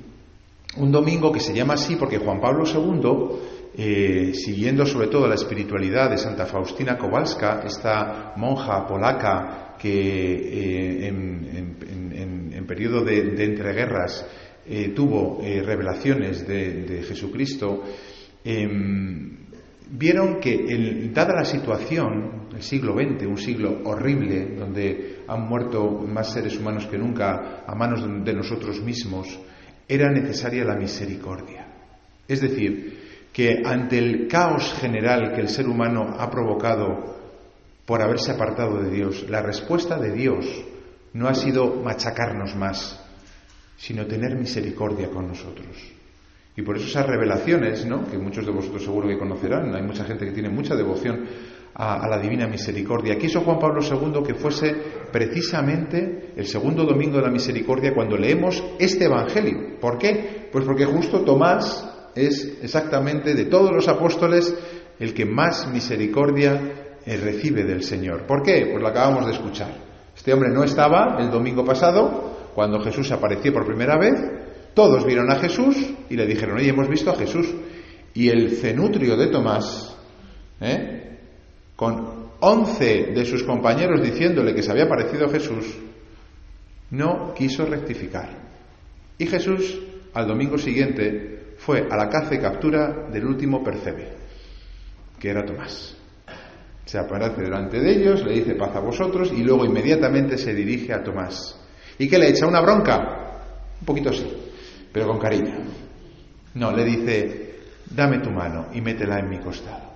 un, 0.76 0.92
domingo 0.92 1.32
que 1.32 1.40
se 1.40 1.54
llama 1.54 1.76
así 1.76 1.96
porque 1.96 2.18
Juan 2.18 2.42
Pablo 2.42 2.66
II, 2.66 3.61
eh, 3.74 4.34
siguiendo 4.34 4.86
sobre 4.86 5.08
todo 5.08 5.28
la 5.28 5.36
espiritualidad 5.36 6.10
de 6.10 6.18
Santa 6.18 6.46
Faustina 6.46 6.98
Kowalska, 6.98 7.62
esta 7.66 8.34
monja 8.36 8.86
polaca 8.86 9.78
que 9.80 9.88
eh, 9.90 11.08
en, 11.08 12.66
periodo 12.68 13.04
de, 13.04 13.44
entreguerras 13.44 14.26
eh, 14.66 14.94
tuvo 14.96 15.42
revelaciones 15.42 16.48
de, 16.48 16.84
de 16.84 17.04
Jesucristo, 17.04 17.84
em, 18.46 19.42
vieron 19.90 20.40
que, 20.40 21.10
dada 21.14 21.34
la 21.36 21.44
situación, 21.44 22.48
el 22.56 22.62
siglo 22.62 22.94
XX, 22.94 23.26
un 23.26 23.38
siglo 23.38 23.82
horrible, 23.84 24.56
donde 24.56 25.24
han 25.28 25.42
muerto 25.48 25.90
más 26.08 26.32
seres 26.32 26.58
humanos 26.58 26.88
que 26.88 26.98
nunca 26.98 27.64
a 27.68 27.76
manos 27.76 28.06
de 28.24 28.34
nosotros 28.34 28.82
mismos, 28.82 29.40
era 29.88 30.10
necesaria 30.10 30.64
la 30.64 30.78
misericordia. 30.78 31.68
Es 32.26 32.40
decir, 32.40 33.01
que 33.34 33.62
ante 33.66 33.98
el 33.98 34.28
caos 34.28 34.74
general 34.80 35.34
que 35.34 35.42
el 35.42 35.50
ser 35.50 35.68
humano 35.68 36.16
ha 36.18 36.30
provocado 36.30 37.16
por 37.86 38.02
haberse 38.02 38.32
apartado 38.32 38.82
de 38.82 38.90
Dios, 38.90 39.30
la 39.30 39.42
respuesta 39.42 39.98
de 39.98 40.12
Dios 40.12 40.46
no 41.14 41.28
ha 41.28 41.34
sido 41.34 41.76
machacarnos 41.76 42.56
más, 42.56 43.00
sino 43.78 44.06
tener 44.06 44.36
misericordia 44.36 45.10
con 45.10 45.28
nosotros. 45.28 45.76
Y 46.56 46.62
por 46.62 46.76
eso 46.78 46.88
esas 46.88 47.08
revelaciones, 47.08 47.86
¿no? 47.86 48.06
que 48.10 48.18
muchos 48.18 48.46
de 48.46 48.52
vosotros 48.52 48.84
seguro 48.84 49.08
que 49.08 49.18
conocerán, 49.18 49.74
hay 49.74 49.84
mucha 49.84 50.04
gente 50.04 50.26
que 50.26 50.32
tiene 50.32 50.50
mucha 50.50 50.76
devoción 50.76 51.26
a, 51.74 52.08
la 52.08 52.20
divina 52.20 52.48
misericordia. 52.48 53.18
Quiso 53.18 53.42
Juan 53.42 53.60
Pablo 53.60 53.82
II 53.82 54.22
que 54.26 54.36
fuese 54.36 54.76
precisamente 55.12 56.34
el 56.36 56.46
segundo 56.46 56.84
domingo 56.84 57.18
de 57.18 57.24
la 57.24 57.32
misericordia 57.32 57.94
cuando 57.94 58.18
leemos 58.18 58.62
este 58.78 59.06
Evangelio. 59.06 59.80
¿Por 59.80 59.98
qué? 59.98 60.50
Pues 60.52 60.66
porque 60.66 60.86
justo 60.86 61.22
Tomás 61.22 61.91
es 62.16 62.58
exactamente 62.62 63.34
de 63.34 63.46
todos 63.46 63.72
los 63.72 63.88
apóstoles 63.88 64.54
el 65.00 65.14
que 65.14 65.26
más 65.26 65.68
misericordia 65.72 66.62
eh, 67.06 67.18
recibe 67.18 67.64
del 67.64 67.84
Señor. 67.84 68.28
¿Por 68.28 68.44
qué? 68.44 68.68
Pues 68.72 68.82
lo 68.82 68.88
acabamos 68.88 69.26
de 69.26 69.34
escuchar. 69.34 69.74
Este 70.16 70.34
hombre 70.34 70.50
no 70.50 70.64
estaba 70.64 71.18
el 71.20 71.32
domingo 71.32 71.66
pasado 71.66 72.50
cuando 72.54 72.80
Jesús 72.82 73.12
apareció 73.12 73.54
por 73.54 73.66
primera 73.66 73.98
vez, 73.98 74.14
todos 74.74 75.06
vieron 75.06 75.32
a 75.32 75.40
Jesús 75.40 75.76
y 76.10 76.16
le 76.16 76.26
dijeron, 76.26 76.58
oye, 76.58 76.70
hemos 76.70 76.88
visto 76.88 77.12
a 77.12 77.16
Jesús. 77.16 77.54
Y 78.14 78.30
el 78.30 78.52
cenutrio 78.58 79.16
de 79.16 79.28
Tomás, 79.28 79.96
¿eh? 80.60 81.18
con 81.76 82.30
once 82.42 83.12
de 83.14 83.26
sus 83.26 83.44
compañeros 83.44 84.02
diciéndole 84.02 84.54
que 84.54 84.64
se 84.64 84.72
había 84.72 84.88
parecido 84.88 85.26
a 85.26 85.30
Jesús, 85.30 85.66
no 86.92 87.34
quiso 87.34 87.66
rectificar. 87.66 88.30
Y 89.18 89.28
Jesús, 89.28 89.80
al 90.14 90.28
domingo 90.28 90.58
siguiente, 90.58 91.41
fue 91.66 91.88
a 91.90 91.96
la 91.96 92.10
caza 92.10 92.36
y 92.36 92.40
captura 92.40 93.08
del 93.12 93.26
último 93.26 93.64
percebe, 93.64 94.10
que 95.20 95.30
era 95.30 95.46
Tomás. 95.46 95.96
Se 96.86 96.98
aparece 96.98 97.42
delante 97.42 97.80
de 97.80 97.92
ellos, 97.92 98.24
le 98.26 98.34
dice 98.34 98.56
paz 98.56 98.76
a 98.76 98.80
vosotros 98.80 99.32
y 99.32 99.44
luego 99.44 99.66
inmediatamente 99.66 100.38
se 100.38 100.54
dirige 100.54 100.94
a 100.94 101.04
Tomás. 101.04 101.58
¿Y 101.98 102.08
qué 102.08 102.18
le 102.18 102.30
echa? 102.30 102.48
¿Una 102.48 102.62
bronca? 102.62 103.30
Un 103.80 103.86
poquito 103.86 104.10
así 104.10 104.42
pero 104.92 105.08
con 105.08 105.20
cariño. 105.20 105.56
No, 106.56 106.72
le 106.72 106.84
dice, 106.84 107.56
dame 107.90 108.20
tu 108.20 108.30
mano 108.30 108.68
y 108.74 108.82
métela 108.82 109.20
en 109.20 109.30
mi 109.30 109.40
costado. 109.40 109.92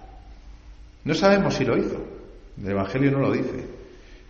No 1.03 1.13
sabemos 1.13 1.55
si 1.55 1.65
lo 1.65 1.77
hizo, 1.77 2.03
el 2.61 2.69
Evangelio 2.69 3.11
no 3.11 3.19
lo 3.19 3.31
dice, 3.31 3.65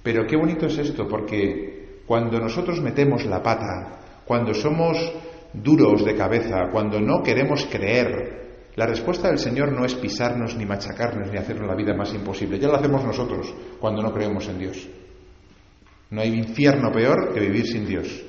pero 0.04 0.26
qué 0.26 0.36
bonito 0.36 0.66
es 0.66 0.78
esto, 0.78 1.08
porque 1.08 2.02
cuando 2.06 2.40
nosotros 2.40 2.82
metemos 2.82 3.26
la 3.26 3.42
pata, 3.42 4.00
cuando 4.26 4.54
somos 4.54 4.98
duros 5.62 6.06
de 6.06 6.16
cabeza, 6.16 6.70
cuando 6.72 7.00
no 7.00 7.22
queremos 7.24 7.66
creer, 7.66 8.46
la 8.76 8.86
respuesta 8.86 9.30
del 9.30 9.40
Señor 9.40 9.72
no 9.72 9.86
es 9.86 9.96
pisarnos, 9.96 10.56
ni 10.56 10.66
machacarnos, 10.66 11.32
ni 11.32 11.38
hacernos 11.38 11.68
la 11.68 11.76
vida 11.76 11.96
más 11.96 12.14
imposible. 12.14 12.60
Ya 12.60 12.68
lo 12.68 12.76
hacemos 12.76 13.04
nosotros 13.06 13.54
cuando 13.80 14.02
no 14.02 14.14
creemos 14.14 14.48
en 14.50 14.60
Dios. 14.60 14.88
No 16.10 16.22
hay 16.22 16.34
infierno 16.34 16.92
peor 16.92 17.34
que 17.34 17.40
vivir 17.40 17.66
sin 17.66 17.86
Dios. 17.86 18.24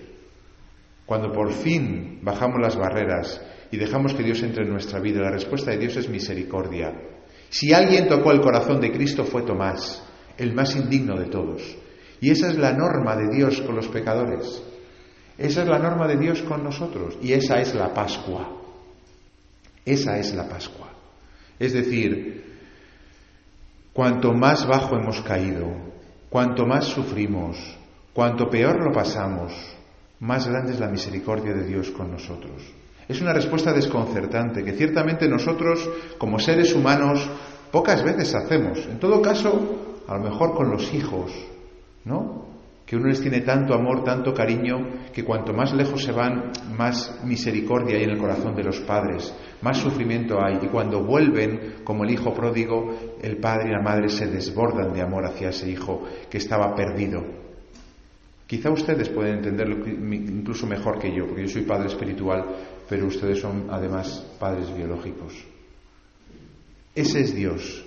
Cuando 1.04 1.32
por 1.32 1.52
fin 1.52 2.20
bajamos 2.22 2.60
las 2.60 2.76
barreras 2.76 3.40
y 3.70 3.76
dejamos 3.76 4.14
que 4.14 4.22
Dios 4.22 4.42
entre 4.42 4.64
en 4.64 4.70
nuestra 4.70 5.00
vida, 5.00 5.20
la 5.20 5.30
respuesta 5.30 5.72
de 5.72 5.78
Dios 5.78 5.96
es 5.96 6.08
misericordia. 6.08 6.92
Si 7.48 7.72
alguien 7.72 8.08
tocó 8.08 8.32
el 8.32 8.40
corazón 8.40 8.80
de 8.80 8.92
Cristo 8.92 9.24
fue 9.24 9.42
Tomás, 9.42 10.04
el 10.36 10.54
más 10.54 10.76
indigno 10.76 11.16
de 11.16 11.26
todos. 11.26 11.76
Y 12.20 12.30
esa 12.30 12.50
es 12.50 12.56
la 12.56 12.72
norma 12.72 13.16
de 13.16 13.34
Dios 13.34 13.60
con 13.62 13.76
los 13.76 13.88
pecadores. 13.88 14.62
Esa 15.38 15.62
es 15.62 15.68
la 15.68 15.78
norma 15.78 16.06
de 16.06 16.16
Dios 16.16 16.42
con 16.42 16.64
nosotros. 16.64 17.18
Y 17.22 17.32
esa 17.32 17.60
es 17.60 17.74
la 17.74 17.92
Pascua. 17.92 18.48
Esa 19.84 20.18
es 20.18 20.34
la 20.34 20.48
Pascua. 20.48 20.88
Es 21.58 21.72
decir, 21.72 22.44
cuanto 23.92 24.32
más 24.32 24.66
bajo 24.66 24.96
hemos 24.96 25.20
caído, 25.22 25.68
cuanto 26.28 26.66
más 26.66 26.84
sufrimos, 26.84 27.56
cuanto 28.12 28.48
peor 28.48 28.82
lo 28.82 28.92
pasamos, 28.92 29.52
más 30.20 30.46
grande 30.46 30.72
es 30.72 30.80
la 30.80 30.88
misericordia 30.88 31.52
de 31.52 31.64
Dios 31.64 31.90
con 31.90 32.10
nosotros. 32.10 32.62
Es 33.08 33.20
una 33.20 33.32
respuesta 33.32 33.72
desconcertante 33.72 34.64
que 34.64 34.72
ciertamente 34.72 35.28
nosotros, 35.28 35.88
como 36.18 36.38
seres 36.38 36.74
humanos, 36.74 37.28
pocas 37.70 38.02
veces 38.02 38.34
hacemos. 38.34 38.78
En 38.86 38.98
todo 38.98 39.22
caso, 39.22 40.02
a 40.08 40.16
lo 40.16 40.24
mejor 40.24 40.54
con 40.54 40.70
los 40.70 40.92
hijos, 40.92 41.30
¿no? 42.04 42.55
Que 42.86 42.94
uno 42.96 43.08
les 43.08 43.20
tiene 43.20 43.40
tanto 43.40 43.74
amor, 43.74 44.04
tanto 44.04 44.32
cariño, 44.32 44.76
que 45.12 45.24
cuanto 45.24 45.52
más 45.52 45.74
lejos 45.74 46.04
se 46.04 46.12
van, 46.12 46.52
más 46.76 47.20
misericordia 47.24 47.96
hay 47.96 48.04
en 48.04 48.10
el 48.10 48.18
corazón 48.18 48.54
de 48.54 48.62
los 48.62 48.78
padres, 48.80 49.34
más 49.60 49.78
sufrimiento 49.78 50.38
hay. 50.40 50.58
Y 50.62 50.68
cuando 50.68 51.04
vuelven, 51.04 51.82
como 51.82 52.04
el 52.04 52.12
hijo 52.12 52.32
pródigo, 52.32 53.16
el 53.20 53.38
padre 53.38 53.70
y 53.70 53.72
la 53.72 53.82
madre 53.82 54.08
se 54.08 54.28
desbordan 54.28 54.92
de 54.92 55.02
amor 55.02 55.26
hacia 55.26 55.48
ese 55.48 55.68
hijo 55.68 56.04
que 56.30 56.38
estaba 56.38 56.76
perdido. 56.76 57.24
Quizá 58.46 58.70
ustedes 58.70 59.08
pueden 59.08 59.38
entenderlo 59.38 59.84
incluso 59.88 60.68
mejor 60.68 61.00
que 61.00 61.12
yo, 61.12 61.26
porque 61.26 61.42
yo 61.42 61.48
soy 61.48 61.62
padre 61.62 61.88
espiritual, 61.88 62.44
pero 62.88 63.06
ustedes 63.06 63.40
son 63.40 63.66
además 63.68 64.24
padres 64.38 64.72
biológicos. 64.72 65.34
Ese 66.94 67.20
es 67.20 67.34
Dios. 67.34 67.85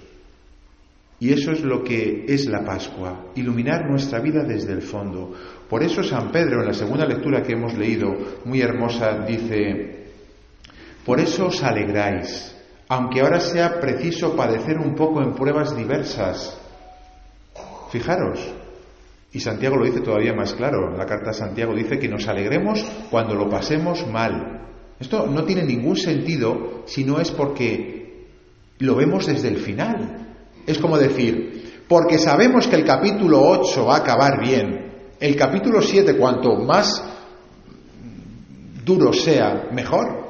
Y 1.20 1.34
eso 1.34 1.52
es 1.52 1.62
lo 1.62 1.84
que 1.84 2.26
es 2.28 2.46
la 2.46 2.64
Pascua, 2.64 3.32
iluminar 3.36 3.90
nuestra 3.90 4.20
vida 4.20 4.44
desde 4.44 4.72
el 4.72 4.82
fondo. 4.82 5.34
Por 5.70 5.84
eso 5.84 6.02
San 6.02 6.32
Pedro, 6.32 6.62
en 6.62 6.68
la 6.68 6.74
segunda 6.74 7.06
lectura 7.06 7.44
que 7.44 7.54
hemos 7.54 7.74
leído, 7.78 8.16
muy 8.46 8.62
hermosa, 8.62 9.26
dice, 9.28 10.08
por 11.06 11.20
eso 11.20 11.48
os 11.48 11.62
alegráis, 11.62 12.56
aunque 12.88 13.20
ahora 13.20 13.40
sea 13.40 13.80
preciso 13.82 14.36
padecer 14.36 14.78
un 14.78 14.96
poco 14.96 15.22
en 15.22 15.34
pruebas 15.34 15.76
diversas. 15.76 16.58
Fijaros, 17.92 18.40
y 19.32 19.40
Santiago 19.40 19.78
lo 19.78 19.86
dice 19.86 20.02
todavía 20.02 20.34
más 20.34 20.54
claro. 20.54 20.96
La 20.98 21.06
carta 21.06 21.32
de 21.32 21.38
Santiago 21.38 21.76
dice 21.76 22.00
que 22.00 22.08
nos 22.08 22.28
alegremos 22.28 22.84
cuando 23.12 23.36
lo 23.36 23.50
pasemos 23.50 24.08
mal. 24.08 24.68
Esto 25.00 25.28
no 25.28 25.44
tiene 25.44 25.64
ningún 25.64 25.96
sentido 25.96 26.84
si 26.88 27.04
no 27.04 27.20
es 27.20 27.32
porque 27.32 28.28
lo 28.80 28.96
vemos 28.96 29.28
desde 29.28 29.50
el 29.50 29.58
final. 29.58 30.29
Es 30.70 30.78
como 30.78 31.00
decir, 31.00 31.84
porque 31.88 32.20
sabemos 32.20 32.68
que 32.68 32.76
el 32.76 32.86
capítulo 32.86 33.42
8 33.42 33.86
va 33.88 33.96
a 33.96 34.00
acabar 34.02 34.40
bien, 34.40 34.92
el 35.20 35.36
capítulo 35.36 35.82
7 35.82 36.16
cuanto 36.16 36.58
más 36.58 37.04
duro 38.86 39.12
sea, 39.12 39.68
mejor. 39.72 40.30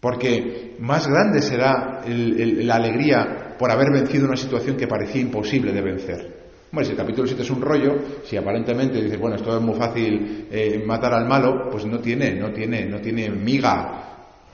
Porque 0.00 0.76
más 0.80 1.08
grande 1.08 1.40
será 1.40 2.02
la 2.06 2.74
alegría 2.74 3.56
por 3.58 3.70
haber 3.70 3.90
vencido 3.90 4.26
una 4.26 4.36
situación 4.36 4.76
que 4.76 4.86
parecía 4.86 5.22
imposible 5.22 5.72
de 5.72 5.80
vencer. 5.80 6.36
Bueno, 6.70 6.84
si 6.84 6.92
el 6.92 6.98
capítulo 6.98 7.26
7 7.26 7.42
es 7.42 7.50
un 7.50 7.62
rollo, 7.62 7.94
si 8.24 8.36
aparentemente 8.36 9.00
dices, 9.00 9.18
bueno, 9.18 9.36
esto 9.36 9.56
es 9.56 9.62
muy 9.62 9.76
fácil 9.76 10.46
eh, 10.50 10.82
matar 10.86 11.14
al 11.14 11.26
malo, 11.26 11.70
pues 11.70 11.86
no 11.86 12.00
tiene, 12.00 12.34
no 12.34 12.52
tiene, 12.52 12.84
no 12.84 13.00
tiene 13.00 13.30
miga 13.30 14.09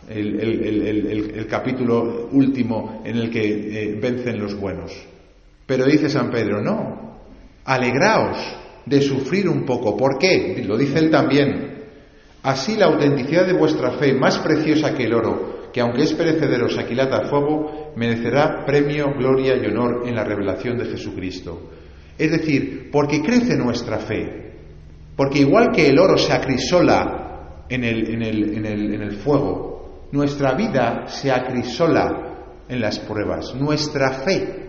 el, 0.09 1.47
capítulo 1.49 2.29
último 2.33 3.03
en 3.05 3.17
el 3.17 3.31
que 3.31 3.43
eh, 3.43 3.99
vencen 4.01 4.39
los 4.39 4.55
buenos. 4.59 4.93
Pero 5.67 5.85
dice 5.85 6.09
San 6.09 6.31
Pedro, 6.31 6.63
no, 6.63 7.19
alegraos 7.65 8.39
de 8.85 9.01
sufrir 9.01 9.49
un 9.49 9.65
poco. 9.65 9.97
¿Por 9.97 10.19
qué? 10.19 10.63
Lo 10.67 10.77
dice 10.77 10.99
él 10.99 11.11
también. 11.11 11.75
Así 12.43 12.77
la 12.77 12.87
autenticidad 12.87 13.45
de 13.45 13.55
vuestra 13.55 13.93
fe, 13.93 14.15
más 14.15 14.39
preciosa 14.39 14.95
que 14.95 15.05
el 15.05 15.15
oro, 15.15 15.71
que 15.73 15.81
aunque 15.81 16.05
es 16.05 16.15
perecedero 16.15 16.69
se 16.69 16.81
aquilata 16.81 17.29
fuego, 17.29 17.93
merecerá 17.97 18.65
premio, 18.65 19.13
gloria 19.19 19.57
y 19.57 19.67
honor 19.67 20.05
en 20.07 20.15
la 20.15 20.23
revelación 20.23 20.79
de 20.79 20.85
Jesucristo. 20.85 21.73
Es 22.17 22.31
decir, 22.31 22.89
porque 22.93 23.21
crece 23.21 23.57
nuestra 23.57 23.99
fe, 23.99 24.53
porque 25.17 25.41
igual 25.41 25.73
que 25.75 25.89
el 25.89 25.99
oro 25.99 26.17
se 26.17 26.33
acrisola 26.33 27.65
en 27.69 27.83
el, 27.83 28.15
en 28.15 28.23
el, 28.23 28.55
en 28.59 28.67
el, 28.67 28.95
en 28.95 29.03
el 29.03 29.17
fuego, 29.17 29.76
nuestra 30.13 30.55
vida 30.55 31.09
se 31.09 31.31
acrisola 31.31 32.35
en 32.69 32.81
las 32.81 32.99
pruebas, 32.99 33.55
nuestra 33.55 34.11
fe 34.25 34.67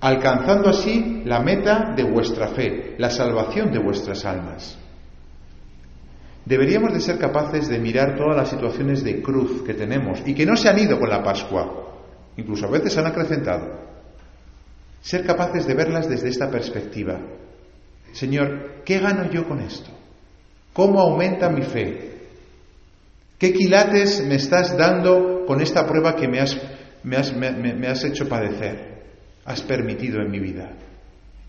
alcanzando 0.00 0.70
así 0.70 1.22
la 1.24 1.40
meta 1.40 1.92
de 1.96 2.04
vuestra 2.04 2.48
fe, 2.48 2.94
la 2.98 3.10
salvación 3.10 3.72
de 3.72 3.78
vuestras 3.78 4.24
almas. 4.24 4.78
Deberíamos 6.44 6.94
de 6.94 7.00
ser 7.00 7.18
capaces 7.18 7.68
de 7.68 7.78
mirar 7.78 8.16
todas 8.16 8.36
las 8.36 8.48
situaciones 8.48 9.04
de 9.04 9.20
cruz 9.20 9.62
que 9.62 9.74
tenemos 9.74 10.20
y 10.24 10.34
que 10.34 10.46
no 10.46 10.56
se 10.56 10.68
han 10.68 10.78
ido 10.78 10.98
con 10.98 11.10
la 11.10 11.22
Pascua, 11.22 11.88
incluso 12.36 12.66
a 12.66 12.70
veces 12.70 12.96
han 12.96 13.06
acrecentado. 13.06 13.88
Ser 15.02 15.26
capaces 15.26 15.66
de 15.66 15.74
verlas 15.74 16.08
desde 16.08 16.28
esta 16.28 16.50
perspectiva. 16.50 17.20
Señor, 18.12 18.82
¿qué 18.84 18.98
gano 18.98 19.30
yo 19.30 19.46
con 19.46 19.60
esto? 19.60 19.90
¿Cómo 20.72 21.00
aumenta 21.00 21.50
mi 21.50 21.62
fe? 21.62 22.17
¿Qué 23.38 23.52
quilates 23.52 24.24
me 24.26 24.34
estás 24.34 24.76
dando 24.76 25.44
con 25.46 25.60
esta 25.60 25.86
prueba 25.86 26.16
que 26.16 26.26
me 26.26 26.40
has, 26.40 28.04
hecho 28.04 28.28
padecer? 28.28 28.88
has 29.44 29.62
permitido 29.62 30.20
en 30.20 30.30
mi 30.30 30.40
vida. 30.40 30.72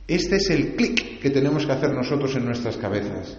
Este 0.08 0.38
es 0.38 0.50
el 0.52 0.76
clic 0.76 1.20
que 1.20 1.32
tenemos 1.32 1.66
que 1.66 1.72
hacer 1.74 1.92
nosotros 1.92 2.34
en 2.36 2.46
nuestras 2.46 2.78
cabezas. 2.78 3.38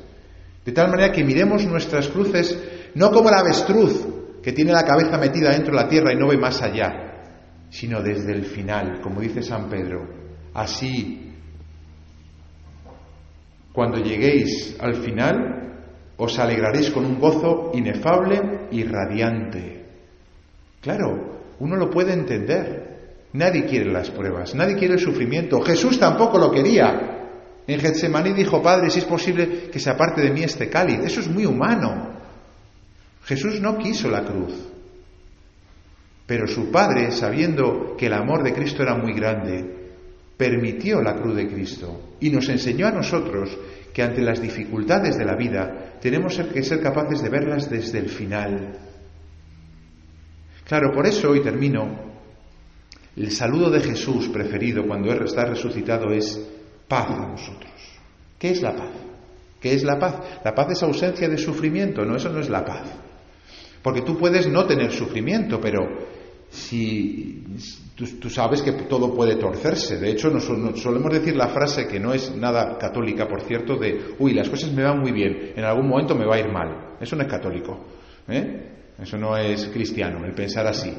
De 0.67 0.73
tal 0.73 0.91
manera 0.91 1.11
que 1.11 1.25
miremos 1.25 1.65
nuestras 1.65 2.09
cruces 2.09 2.59
no 2.95 3.11
como 3.11 3.31
la 3.31 3.39
avestruz 3.39 4.07
que 4.43 4.53
tiene 4.53 4.73
la 4.73 4.85
cabeza 4.85 5.17
metida 5.17 5.51
dentro 5.51 5.75
de 5.75 5.83
la 5.83 5.89
tierra 5.89 6.13
y 6.13 6.17
no 6.17 6.29
ve 6.29 6.37
más 6.37 6.61
allá, 6.61 7.69
sino 7.71 8.03
desde 8.03 8.33
el 8.33 8.45
final, 8.45 9.01
como 9.01 9.21
dice 9.21 9.43
San 9.43 9.71
Pedro. 9.71 10.07
Así, 10.53 11.33
cuando 13.73 13.99
lleguéis 13.99 14.77
al 14.79 14.97
final, 14.97 15.70
os 16.21 16.39
alegraréis 16.39 16.93
con 16.93 17.07
un 17.07 17.19
gozo 17.19 17.73
inefable 17.73 18.69
y 18.71 18.85
radiante. 18.85 19.81
Claro, 20.83 21.57
uno 21.59 21.77
lo 21.77 21.89
puede 21.89 22.13
entender. 22.13 22.91
Nadie 23.33 23.65
quiere 23.65 23.91
las 23.91 24.11
pruebas, 24.11 24.55
nadie 24.55 24.77
quiere 24.77 24.95
el 24.95 25.01
sufrimiento. 25.01 25.63
Jesús 25.63 25.99
tampoco 25.99 26.39
lo 26.39 26.51
quería. 26.51 27.17
En 27.67 27.81
Getsemaní 27.81 28.35
dijo, 28.35 28.63
Padre, 28.63 28.91
si 28.91 28.99
es 28.99 29.07
posible 29.07 29.71
que 29.73 29.81
se 29.81 29.89
aparte 29.89 30.21
de 30.21 30.31
mí 30.31 30.43
este 30.43 30.69
cáliz. 30.69 30.99
Eso 31.03 31.21
es 31.21 31.29
muy 31.29 31.47
humano. 31.47 32.11
Jesús 33.25 33.59
no 33.61 33.79
quiso 33.79 34.11
la 34.11 34.25
cruz. 34.25 34.53
Pero 36.27 36.47
su 36.47 36.71
Padre, 36.71 37.13
sabiendo 37.13 37.97
que 37.97 38.07
el 38.07 38.13
amor 38.13 38.43
de 38.43 38.53
Cristo 38.53 38.83
era 38.83 38.95
muy 38.95 39.15
grande, 39.15 39.65
permitió 40.37 41.01
la 41.01 41.15
cruz 41.15 41.35
de 41.37 41.49
Cristo 41.49 42.17
y 42.21 42.31
nos 42.31 42.49
enseñó 42.49 42.87
a 42.87 42.93
nosotros 42.93 43.57
que 43.93 44.03
ante 44.03 44.23
las 44.23 44.41
dificultades 44.41 45.19
de 45.19 45.25
la 45.25 45.37
vida 45.37 45.97
tenemos 46.01 46.39
que 46.39 46.63
ser 46.63 46.81
capaces 46.81 47.23
de 47.23 47.29
verlas 47.29 47.69
desde 47.69 47.99
el 47.99 48.09
final. 48.09 48.79
Claro, 50.65 50.93
por 50.93 51.07
eso 51.07 51.31
hoy 51.31 51.43
termino 51.43 52.11
el 53.17 53.31
saludo 53.33 53.71
de 53.71 53.81
Jesús 53.81 54.29
preferido 54.29 54.87
cuando 54.87 55.13
está 55.13 55.45
resucitado 55.45 56.13
es 56.13 56.41
paz 56.87 57.11
a 57.11 57.29
nosotros. 57.29 57.73
¿Qué 58.39 58.51
es 58.51 58.63
la 58.63 58.75
paz? 58.75 58.91
¿Qué 59.61 59.75
es 59.75 59.83
la 59.83 59.99
paz? 59.99 60.15
La 60.45 60.55
paz 60.55 60.69
es 60.71 60.83
ausencia 60.83 61.29
de 61.29 61.37
sufrimiento, 61.37 62.05
no, 62.05 62.17
eso 62.17 62.31
no 62.31 62.41
es 62.41 62.49
la 62.49 62.65
paz. 62.65 62.89
Porque 63.83 64.03
tú 64.03 64.17
puedes 64.17 64.47
no 64.47 64.65
tener 64.67 64.93
sufrimiento, 64.93 65.61
pero 65.61 65.81
si 66.51 67.45
tú, 67.95 68.29
sabes 68.29 68.61
que 68.63 68.73
todo 68.73 69.15
puede 69.15 69.37
torcerse. 69.37 69.99
De 69.99 70.11
hecho, 70.11 70.31
nos, 70.31 70.45
solemos 70.45 71.13
decir 71.13 71.37
la 71.37 71.49
frase 71.49 71.87
que 71.87 72.01
no 72.01 72.13
es 72.13 72.35
nada 72.35 72.77
católica, 72.77 73.29
por 73.29 73.43
cierto, 73.43 73.77
de, 73.77 74.17
uy, 74.19 74.35
las 74.35 74.49
cosas 74.49 74.73
me 74.73 74.83
van 74.83 74.99
muy 74.99 75.13
bien, 75.13 75.53
en 75.55 75.65
algún 75.65 75.89
momento 75.89 76.15
me 76.15 76.27
va 76.27 76.37
a 76.37 76.41
ir 76.41 76.51
mal. 76.51 76.97
Eso 77.01 77.17
no 77.17 77.23
es 77.23 77.29
católico. 77.29 77.79
¿eh? 78.29 78.69
Eso 79.01 79.17
no 79.17 79.37
es 79.37 79.67
cristiano, 79.67 80.25
el 80.25 80.33
pensar 80.33 80.67
así. 80.67 80.93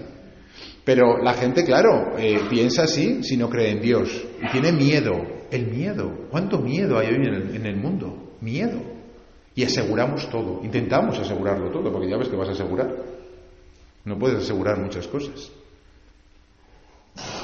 Pero 0.83 1.17
la 1.21 1.33
gente, 1.33 1.63
claro, 1.63 2.17
eh, 2.17 2.41
piensa 2.49 2.83
así 2.83 3.23
si 3.23 3.37
no 3.37 3.49
cree 3.49 3.71
en 3.71 3.81
Dios 3.81 4.25
y 4.41 4.51
tiene 4.51 4.71
miedo. 4.71 5.41
El 5.51 5.67
miedo. 5.67 6.27
¿Cuánto 6.31 6.59
miedo 6.59 6.97
hay 6.97 7.07
hoy 7.07 7.15
en 7.15 7.33
el, 7.33 7.55
en 7.55 7.65
el 7.65 7.75
mundo? 7.75 8.37
Miedo. 8.39 8.79
Y 9.53 9.63
aseguramos 9.63 10.29
todo. 10.29 10.61
Intentamos 10.63 11.19
asegurarlo 11.19 11.69
todo, 11.71 11.91
porque 11.91 12.09
ya 12.09 12.17
ves 12.17 12.29
que 12.29 12.37
vas 12.37 12.49
a 12.49 12.53
asegurar. 12.53 12.89
No 14.05 14.17
puedes 14.17 14.43
asegurar 14.43 14.79
muchas 14.79 15.07
cosas. 15.07 15.51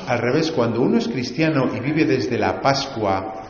Al 0.07 0.19
revés, 0.19 0.51
cuando 0.51 0.81
uno 0.81 0.97
es 0.97 1.07
cristiano 1.07 1.69
y 1.75 1.79
vive 1.79 2.05
desde 2.05 2.37
la 2.37 2.61
Pascua, 2.61 3.43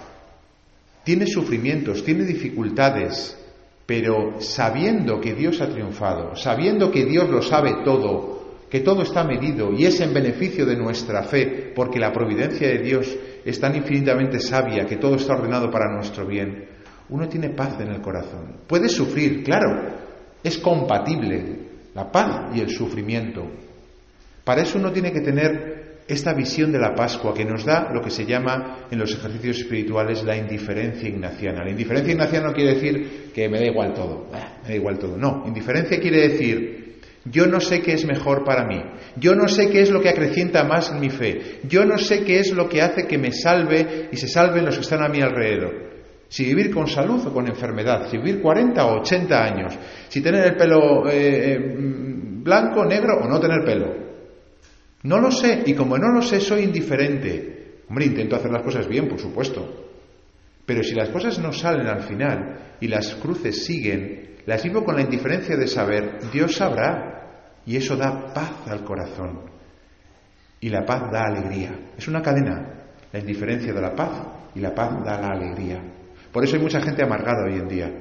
tiene 1.04 1.28
sufrimientos, 1.28 2.04
tiene 2.04 2.26
dificultades, 2.26 3.38
pero 3.86 4.42
sabiendo 4.42 5.22
que 5.22 5.34
Dios 5.34 5.62
ha 5.62 5.70
triunfado, 5.70 6.36
sabiendo 6.36 6.92
que 6.92 7.06
Dios 7.06 7.30
lo 7.30 7.42
sabe 7.42 7.84
todo, 7.86 8.58
que 8.70 8.82
todo 8.82 9.04
está 9.04 9.24
medido 9.24 9.72
y 9.72 9.86
es 9.86 10.02
en 10.02 10.14
beneficio 10.14 10.66
de 10.66 10.76
nuestra 10.76 11.24
fe, 11.24 11.72
porque 11.74 12.00
la 12.00 12.12
providencia 12.12 12.68
de 12.68 12.80
Dios 12.80 13.16
es 13.46 13.60
tan 13.60 13.76
infinitamente 13.76 14.40
sabia 14.40 14.86
que 14.86 14.98
todo 14.98 15.16
está 15.16 15.36
ordenado 15.36 15.72
para 15.72 15.94
nuestro 15.94 16.26
bien, 16.26 16.66
uno 17.10 17.30
tiene 17.30 17.52
paz 17.52 17.80
en 17.80 17.90
el 17.90 18.02
corazón. 18.02 18.58
Puede 18.68 18.90
sufrir, 18.90 19.44
claro, 19.44 19.94
es 20.44 20.58
compatible 20.58 21.67
la 21.98 22.12
paz 22.12 22.56
y 22.56 22.60
el 22.60 22.70
sufrimiento. 22.70 23.44
Para 24.44 24.62
eso 24.62 24.78
uno 24.78 24.92
tiene 24.92 25.12
que 25.12 25.22
tener 25.22 26.04
esta 26.08 26.32
visión 26.32 26.72
de 26.72 26.78
la 26.78 26.94
Pascua 26.94 27.34
que 27.34 27.44
nos 27.44 27.66
da 27.66 27.92
lo 27.92 28.02
que 28.04 28.12
se 28.12 28.24
llama 28.24 28.86
en 28.92 29.00
los 29.00 29.14
ejercicios 29.16 29.58
espirituales 29.58 30.24
la 30.24 30.38
indiferencia 30.38 31.10
ignaciana. 31.10 31.64
La 31.64 31.72
indiferencia 31.72 32.14
ignaciana 32.14 32.50
no 32.50 32.54
quiere 32.54 32.76
decir 32.76 33.32
que 33.34 33.50
me 33.50 33.58
da 33.60 33.66
igual 33.66 33.96
todo, 33.96 34.28
me 34.32 34.70
da 34.70 34.76
igual 34.76 35.00
todo. 35.00 35.18
No, 35.18 35.44
indiferencia 35.48 36.00
quiere 36.00 36.30
decir 36.30 37.00
yo 37.26 37.48
no 37.48 37.60
sé 37.60 37.82
qué 37.82 37.94
es 37.94 38.06
mejor 38.06 38.46
para 38.46 38.66
mí. 38.66 38.80
Yo 39.18 39.36
no 39.36 39.48
sé 39.48 39.70
qué 39.70 39.82
es 39.82 39.90
lo 39.90 40.00
que 40.00 40.10
acrecienta 40.10 40.64
más 40.64 40.94
mi 40.94 41.10
fe. 41.10 41.60
Yo 41.68 41.84
no 41.84 41.98
sé 41.98 42.24
qué 42.24 42.40
es 42.40 42.54
lo 42.54 42.70
que 42.70 42.82
hace 42.82 43.08
que 43.08 43.18
me 43.18 43.32
salve 43.32 44.08
y 44.12 44.18
se 44.18 44.28
salven 44.28 44.64
los 44.64 44.76
que 44.76 44.82
están 44.82 45.04
a 45.04 45.10
mi 45.10 45.20
alrededor. 45.20 45.87
Si 46.30 46.44
vivir 46.46 46.74
con 46.74 46.88
salud 46.88 47.26
o 47.26 47.34
con 47.34 47.48
enfermedad, 47.48 48.10
si 48.10 48.18
vivir 48.18 48.42
40 48.42 48.86
o 48.86 49.00
80 49.00 49.44
años, 49.44 49.78
si 50.10 50.22
tener 50.22 50.46
el 50.46 50.56
pelo 50.56 51.08
eh, 51.10 51.54
eh, 51.54 51.60
blanco, 52.44 52.84
negro 52.86 53.20
o 53.24 53.28
no 53.28 53.40
tener 53.40 53.64
pelo. 53.66 54.08
No 55.04 55.20
lo 55.20 55.32
sé 55.32 55.64
y 55.66 55.74
como 55.74 55.98
no 55.98 56.12
lo 56.12 56.22
sé 56.22 56.40
soy 56.40 56.64
indiferente. 56.64 57.84
Hombre, 57.90 58.06
intento 58.06 58.36
hacer 58.36 58.52
las 58.52 58.64
cosas 58.64 58.88
bien, 58.88 59.08
por 59.08 59.20
supuesto. 59.20 59.86
Pero 60.66 60.84
si 60.84 60.96
las 60.96 61.10
cosas 61.10 61.40
no 61.40 61.54
salen 61.54 61.88
al 61.88 62.02
final 62.02 62.76
y 62.82 62.88
las 62.88 63.16
cruces 63.16 63.64
siguen, 63.66 64.36
las 64.46 64.64
vivo 64.64 64.84
con 64.84 64.96
la 64.96 65.02
indiferencia 65.02 65.56
de 65.56 65.68
saber, 65.68 66.20
Dios 66.32 66.56
sabrá. 66.56 67.14
Y 67.66 67.76
eso 67.76 67.96
da 67.96 68.34
paz 68.34 68.68
al 68.68 68.84
corazón. 68.84 69.42
Y 70.60 70.70
la 70.70 70.86
paz 70.86 71.12
da 71.12 71.24
alegría. 71.26 71.92
Es 71.98 72.08
una 72.08 72.22
cadena. 72.22 72.86
La 73.12 73.20
indiferencia 73.20 73.74
da 73.74 73.82
la 73.82 73.96
paz 73.96 74.12
y 74.56 74.60
la 74.60 74.74
paz 74.74 75.04
da 75.04 75.20
la 75.20 75.28
alegría. 75.28 75.82
Por 76.32 76.44
eso 76.44 76.56
hay 76.56 76.62
mucha 76.62 76.82
gente 76.82 77.04
amargada 77.04 77.46
hoy 77.46 77.60
en 77.60 77.68
día. 77.68 77.92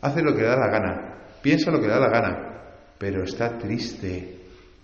Hace 0.00 0.22
lo 0.22 0.34
que 0.34 0.42
le 0.42 0.48
da 0.48 0.56
la 0.56 0.68
gana, 0.68 1.14
piensa 1.42 1.70
lo 1.70 1.80
que 1.80 1.86
le 1.86 1.92
da 1.92 2.00
la 2.00 2.10
gana, 2.10 2.62
pero 2.98 3.24
está 3.24 3.58
triste 3.58 4.36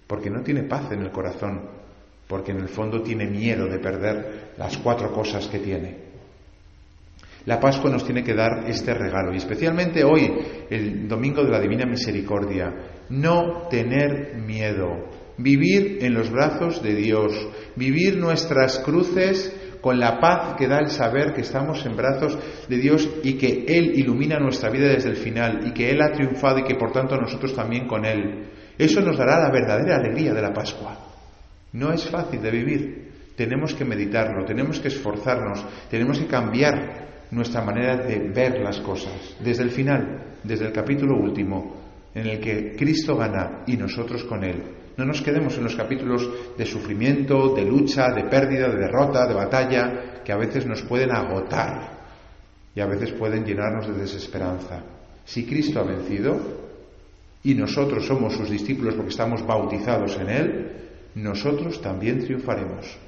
porque 0.07 0.31
no 0.31 0.42
tiene 0.42 0.64
paz 0.64 0.92
en 0.92 1.00
el 1.00 1.11
corazón, 1.11 1.62
porque 2.28 2.52
en 2.52 2.59
el 2.59 2.68
fondo 2.68 3.02
tiene 3.02 3.26
miedo 3.26 3.66
de 3.66 3.78
perder 3.78 4.52
las 4.59 4.76
cuatro 4.78 5.12
cosas 5.12 5.46
que 5.46 5.59
tiene. 5.59 6.12
La 7.46 7.59
Pascua 7.59 7.90
nos 7.90 8.05
tiene 8.05 8.22
que 8.22 8.35
dar 8.35 8.64
este 8.68 8.94
regalo 8.94 9.33
y 9.33 9.38
especialmente 9.38 10.05
hoy, 10.05 10.31
el 10.70 11.09
domingo 11.09 11.42
de 11.42 11.50
la 11.50 11.61
Divina 11.61 11.87
Misericordia, 11.87 12.72
no 13.09 13.68
tener 13.68 14.37
miedo, 14.37 15.09
vivir 15.38 15.98
en 16.02 16.14
los 16.14 16.31
brazos 16.31 16.83
de 16.83 16.94
Dios, 16.94 17.33
vivir 17.74 18.18
nuestras 18.18 18.78
cruces 18.81 19.52
con 19.83 19.99
la 19.99 20.18
paz 20.21 20.55
que 20.57 20.68
da 20.68 20.79
el 20.79 20.88
saber 20.88 21.35
que 21.35 21.42
estamos 21.42 21.85
en 21.85 21.97
brazos 21.97 22.38
de 22.68 22.77
Dios 22.79 23.11
y 23.25 23.35
que 23.35 23.64
Él 23.66 23.92
ilumina 23.97 24.38
nuestra 24.38 24.71
vida 24.71 24.87
desde 24.87 25.11
el 25.11 25.16
final 25.16 25.66
y 25.66 25.73
que 25.73 25.90
Él 25.90 26.01
ha 26.01 26.12
triunfado 26.12 26.61
y 26.61 26.64
que 26.64 26.77
por 26.77 26.92
tanto 26.92 27.16
nosotros 27.16 27.55
también 27.55 27.87
con 27.87 28.05
Él. 28.05 28.47
Eso 28.79 29.01
nos 29.01 29.18
dará 29.18 29.40
la 29.40 29.51
verdadera 29.51 29.97
alegría 29.97 30.33
de 30.33 30.40
la 30.40 30.53
Pascua. 30.53 30.97
No 31.73 31.92
es 31.92 32.09
fácil 32.09 32.40
de 32.40 32.51
vivir, 32.51 33.12
tenemos 33.37 33.75
que 33.75 33.85
meditarlo, 33.85 34.45
tenemos 34.45 34.79
que 34.79 34.88
esforzarnos, 34.88 35.66
tenemos 35.90 36.18
que 36.18 36.27
cambiar 36.27 37.27
nuestra 37.33 37.62
manera 37.62 37.97
de 37.97 38.31
ver 38.31 38.61
las 38.61 38.79
cosas, 38.81 39.37
desde 39.42 39.64
el 39.64 39.71
final, 39.71 40.37
desde 40.45 40.66
el 40.66 40.73
capítulo 40.73 41.16
último, 41.16 41.77
en 42.14 42.27
el 42.27 42.40
que 42.40 42.77
Cristo 42.77 43.16
gana 43.16 43.64
y 43.66 43.77
nosotros 43.77 44.23
con 44.25 44.45
Él, 44.45 44.62
No 44.96 45.05
nos 45.05 45.22
quedemos 45.22 45.57
en 45.57 45.64
los 45.64 45.74
capítulos 45.74 46.28
de 46.57 46.66
sufrimiento, 46.66 47.55
de 47.55 47.64
lucha, 47.64 48.12
de 48.12 48.24
pérdida, 48.24 48.68
de 48.68 48.76
derrota, 48.76 49.26
de 49.26 49.35
batalla, 49.35 50.22
que 50.24 50.33
a 50.33 50.37
veces 50.37 50.66
nos 50.66 50.83
pueden 50.83 51.11
agotar 51.11 52.02
y 52.74 52.81
a 52.81 52.87
veces 52.87 53.12
pueden 53.12 53.44
llenarnos 53.44 53.87
de 53.87 53.94
desesperanza. 53.94 54.83
Si 55.24 55.46
Cristo 55.46 55.81
ha 55.81 55.85
vencido 55.85 56.38
y 57.42 57.55
nosotros 57.55 58.07
somos 58.07 58.35
sus 58.35 58.50
discípulos 58.50 58.94
porque 58.94 59.11
estamos 59.11 59.44
bautizados 59.46 60.16
en 60.18 60.28
Él, 60.28 60.72
nosotros 61.14 61.81
también 61.81 62.20
triunfaremos. 62.20 62.98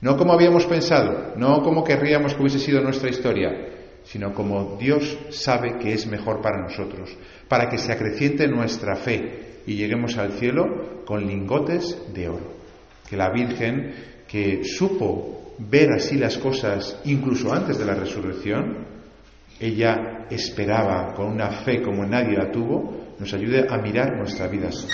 No 0.00 0.16
como 0.16 0.32
habíamos 0.32 0.66
pensado, 0.66 1.34
no 1.36 1.62
como 1.62 1.84
querríamos 1.84 2.34
que 2.34 2.40
hubiese 2.40 2.58
sido 2.58 2.80
nuestra 2.80 3.08
historia, 3.08 3.68
sino 4.04 4.34
como 4.34 4.76
Dios 4.78 5.16
sabe 5.30 5.78
que 5.78 5.92
es 5.92 6.06
mejor 6.06 6.40
para 6.40 6.60
nosotros, 6.60 7.16
para 7.48 7.68
que 7.68 7.78
se 7.78 7.92
acreciente 7.92 8.48
nuestra 8.48 8.96
fe 8.96 9.51
y 9.66 9.74
lleguemos 9.74 10.16
al 10.16 10.32
cielo 10.32 11.04
con 11.04 11.26
lingotes 11.26 11.98
de 12.12 12.28
oro. 12.28 12.52
Que 13.08 13.16
la 13.16 13.30
Virgen, 13.30 13.94
que 14.26 14.64
supo 14.64 15.54
ver 15.58 15.92
así 15.92 16.16
las 16.16 16.38
cosas 16.38 17.00
incluso 17.04 17.52
antes 17.52 17.78
de 17.78 17.84
la 17.84 17.94
resurrección, 17.94 18.86
ella 19.60 20.26
esperaba 20.30 21.14
con 21.14 21.26
una 21.26 21.50
fe 21.50 21.82
como 21.82 22.04
nadie 22.04 22.36
la 22.36 22.50
tuvo, 22.50 23.14
nos 23.18 23.32
ayude 23.32 23.66
a 23.68 23.78
mirar 23.78 24.16
nuestra 24.16 24.48
vida 24.48 24.68
así. 24.68 24.88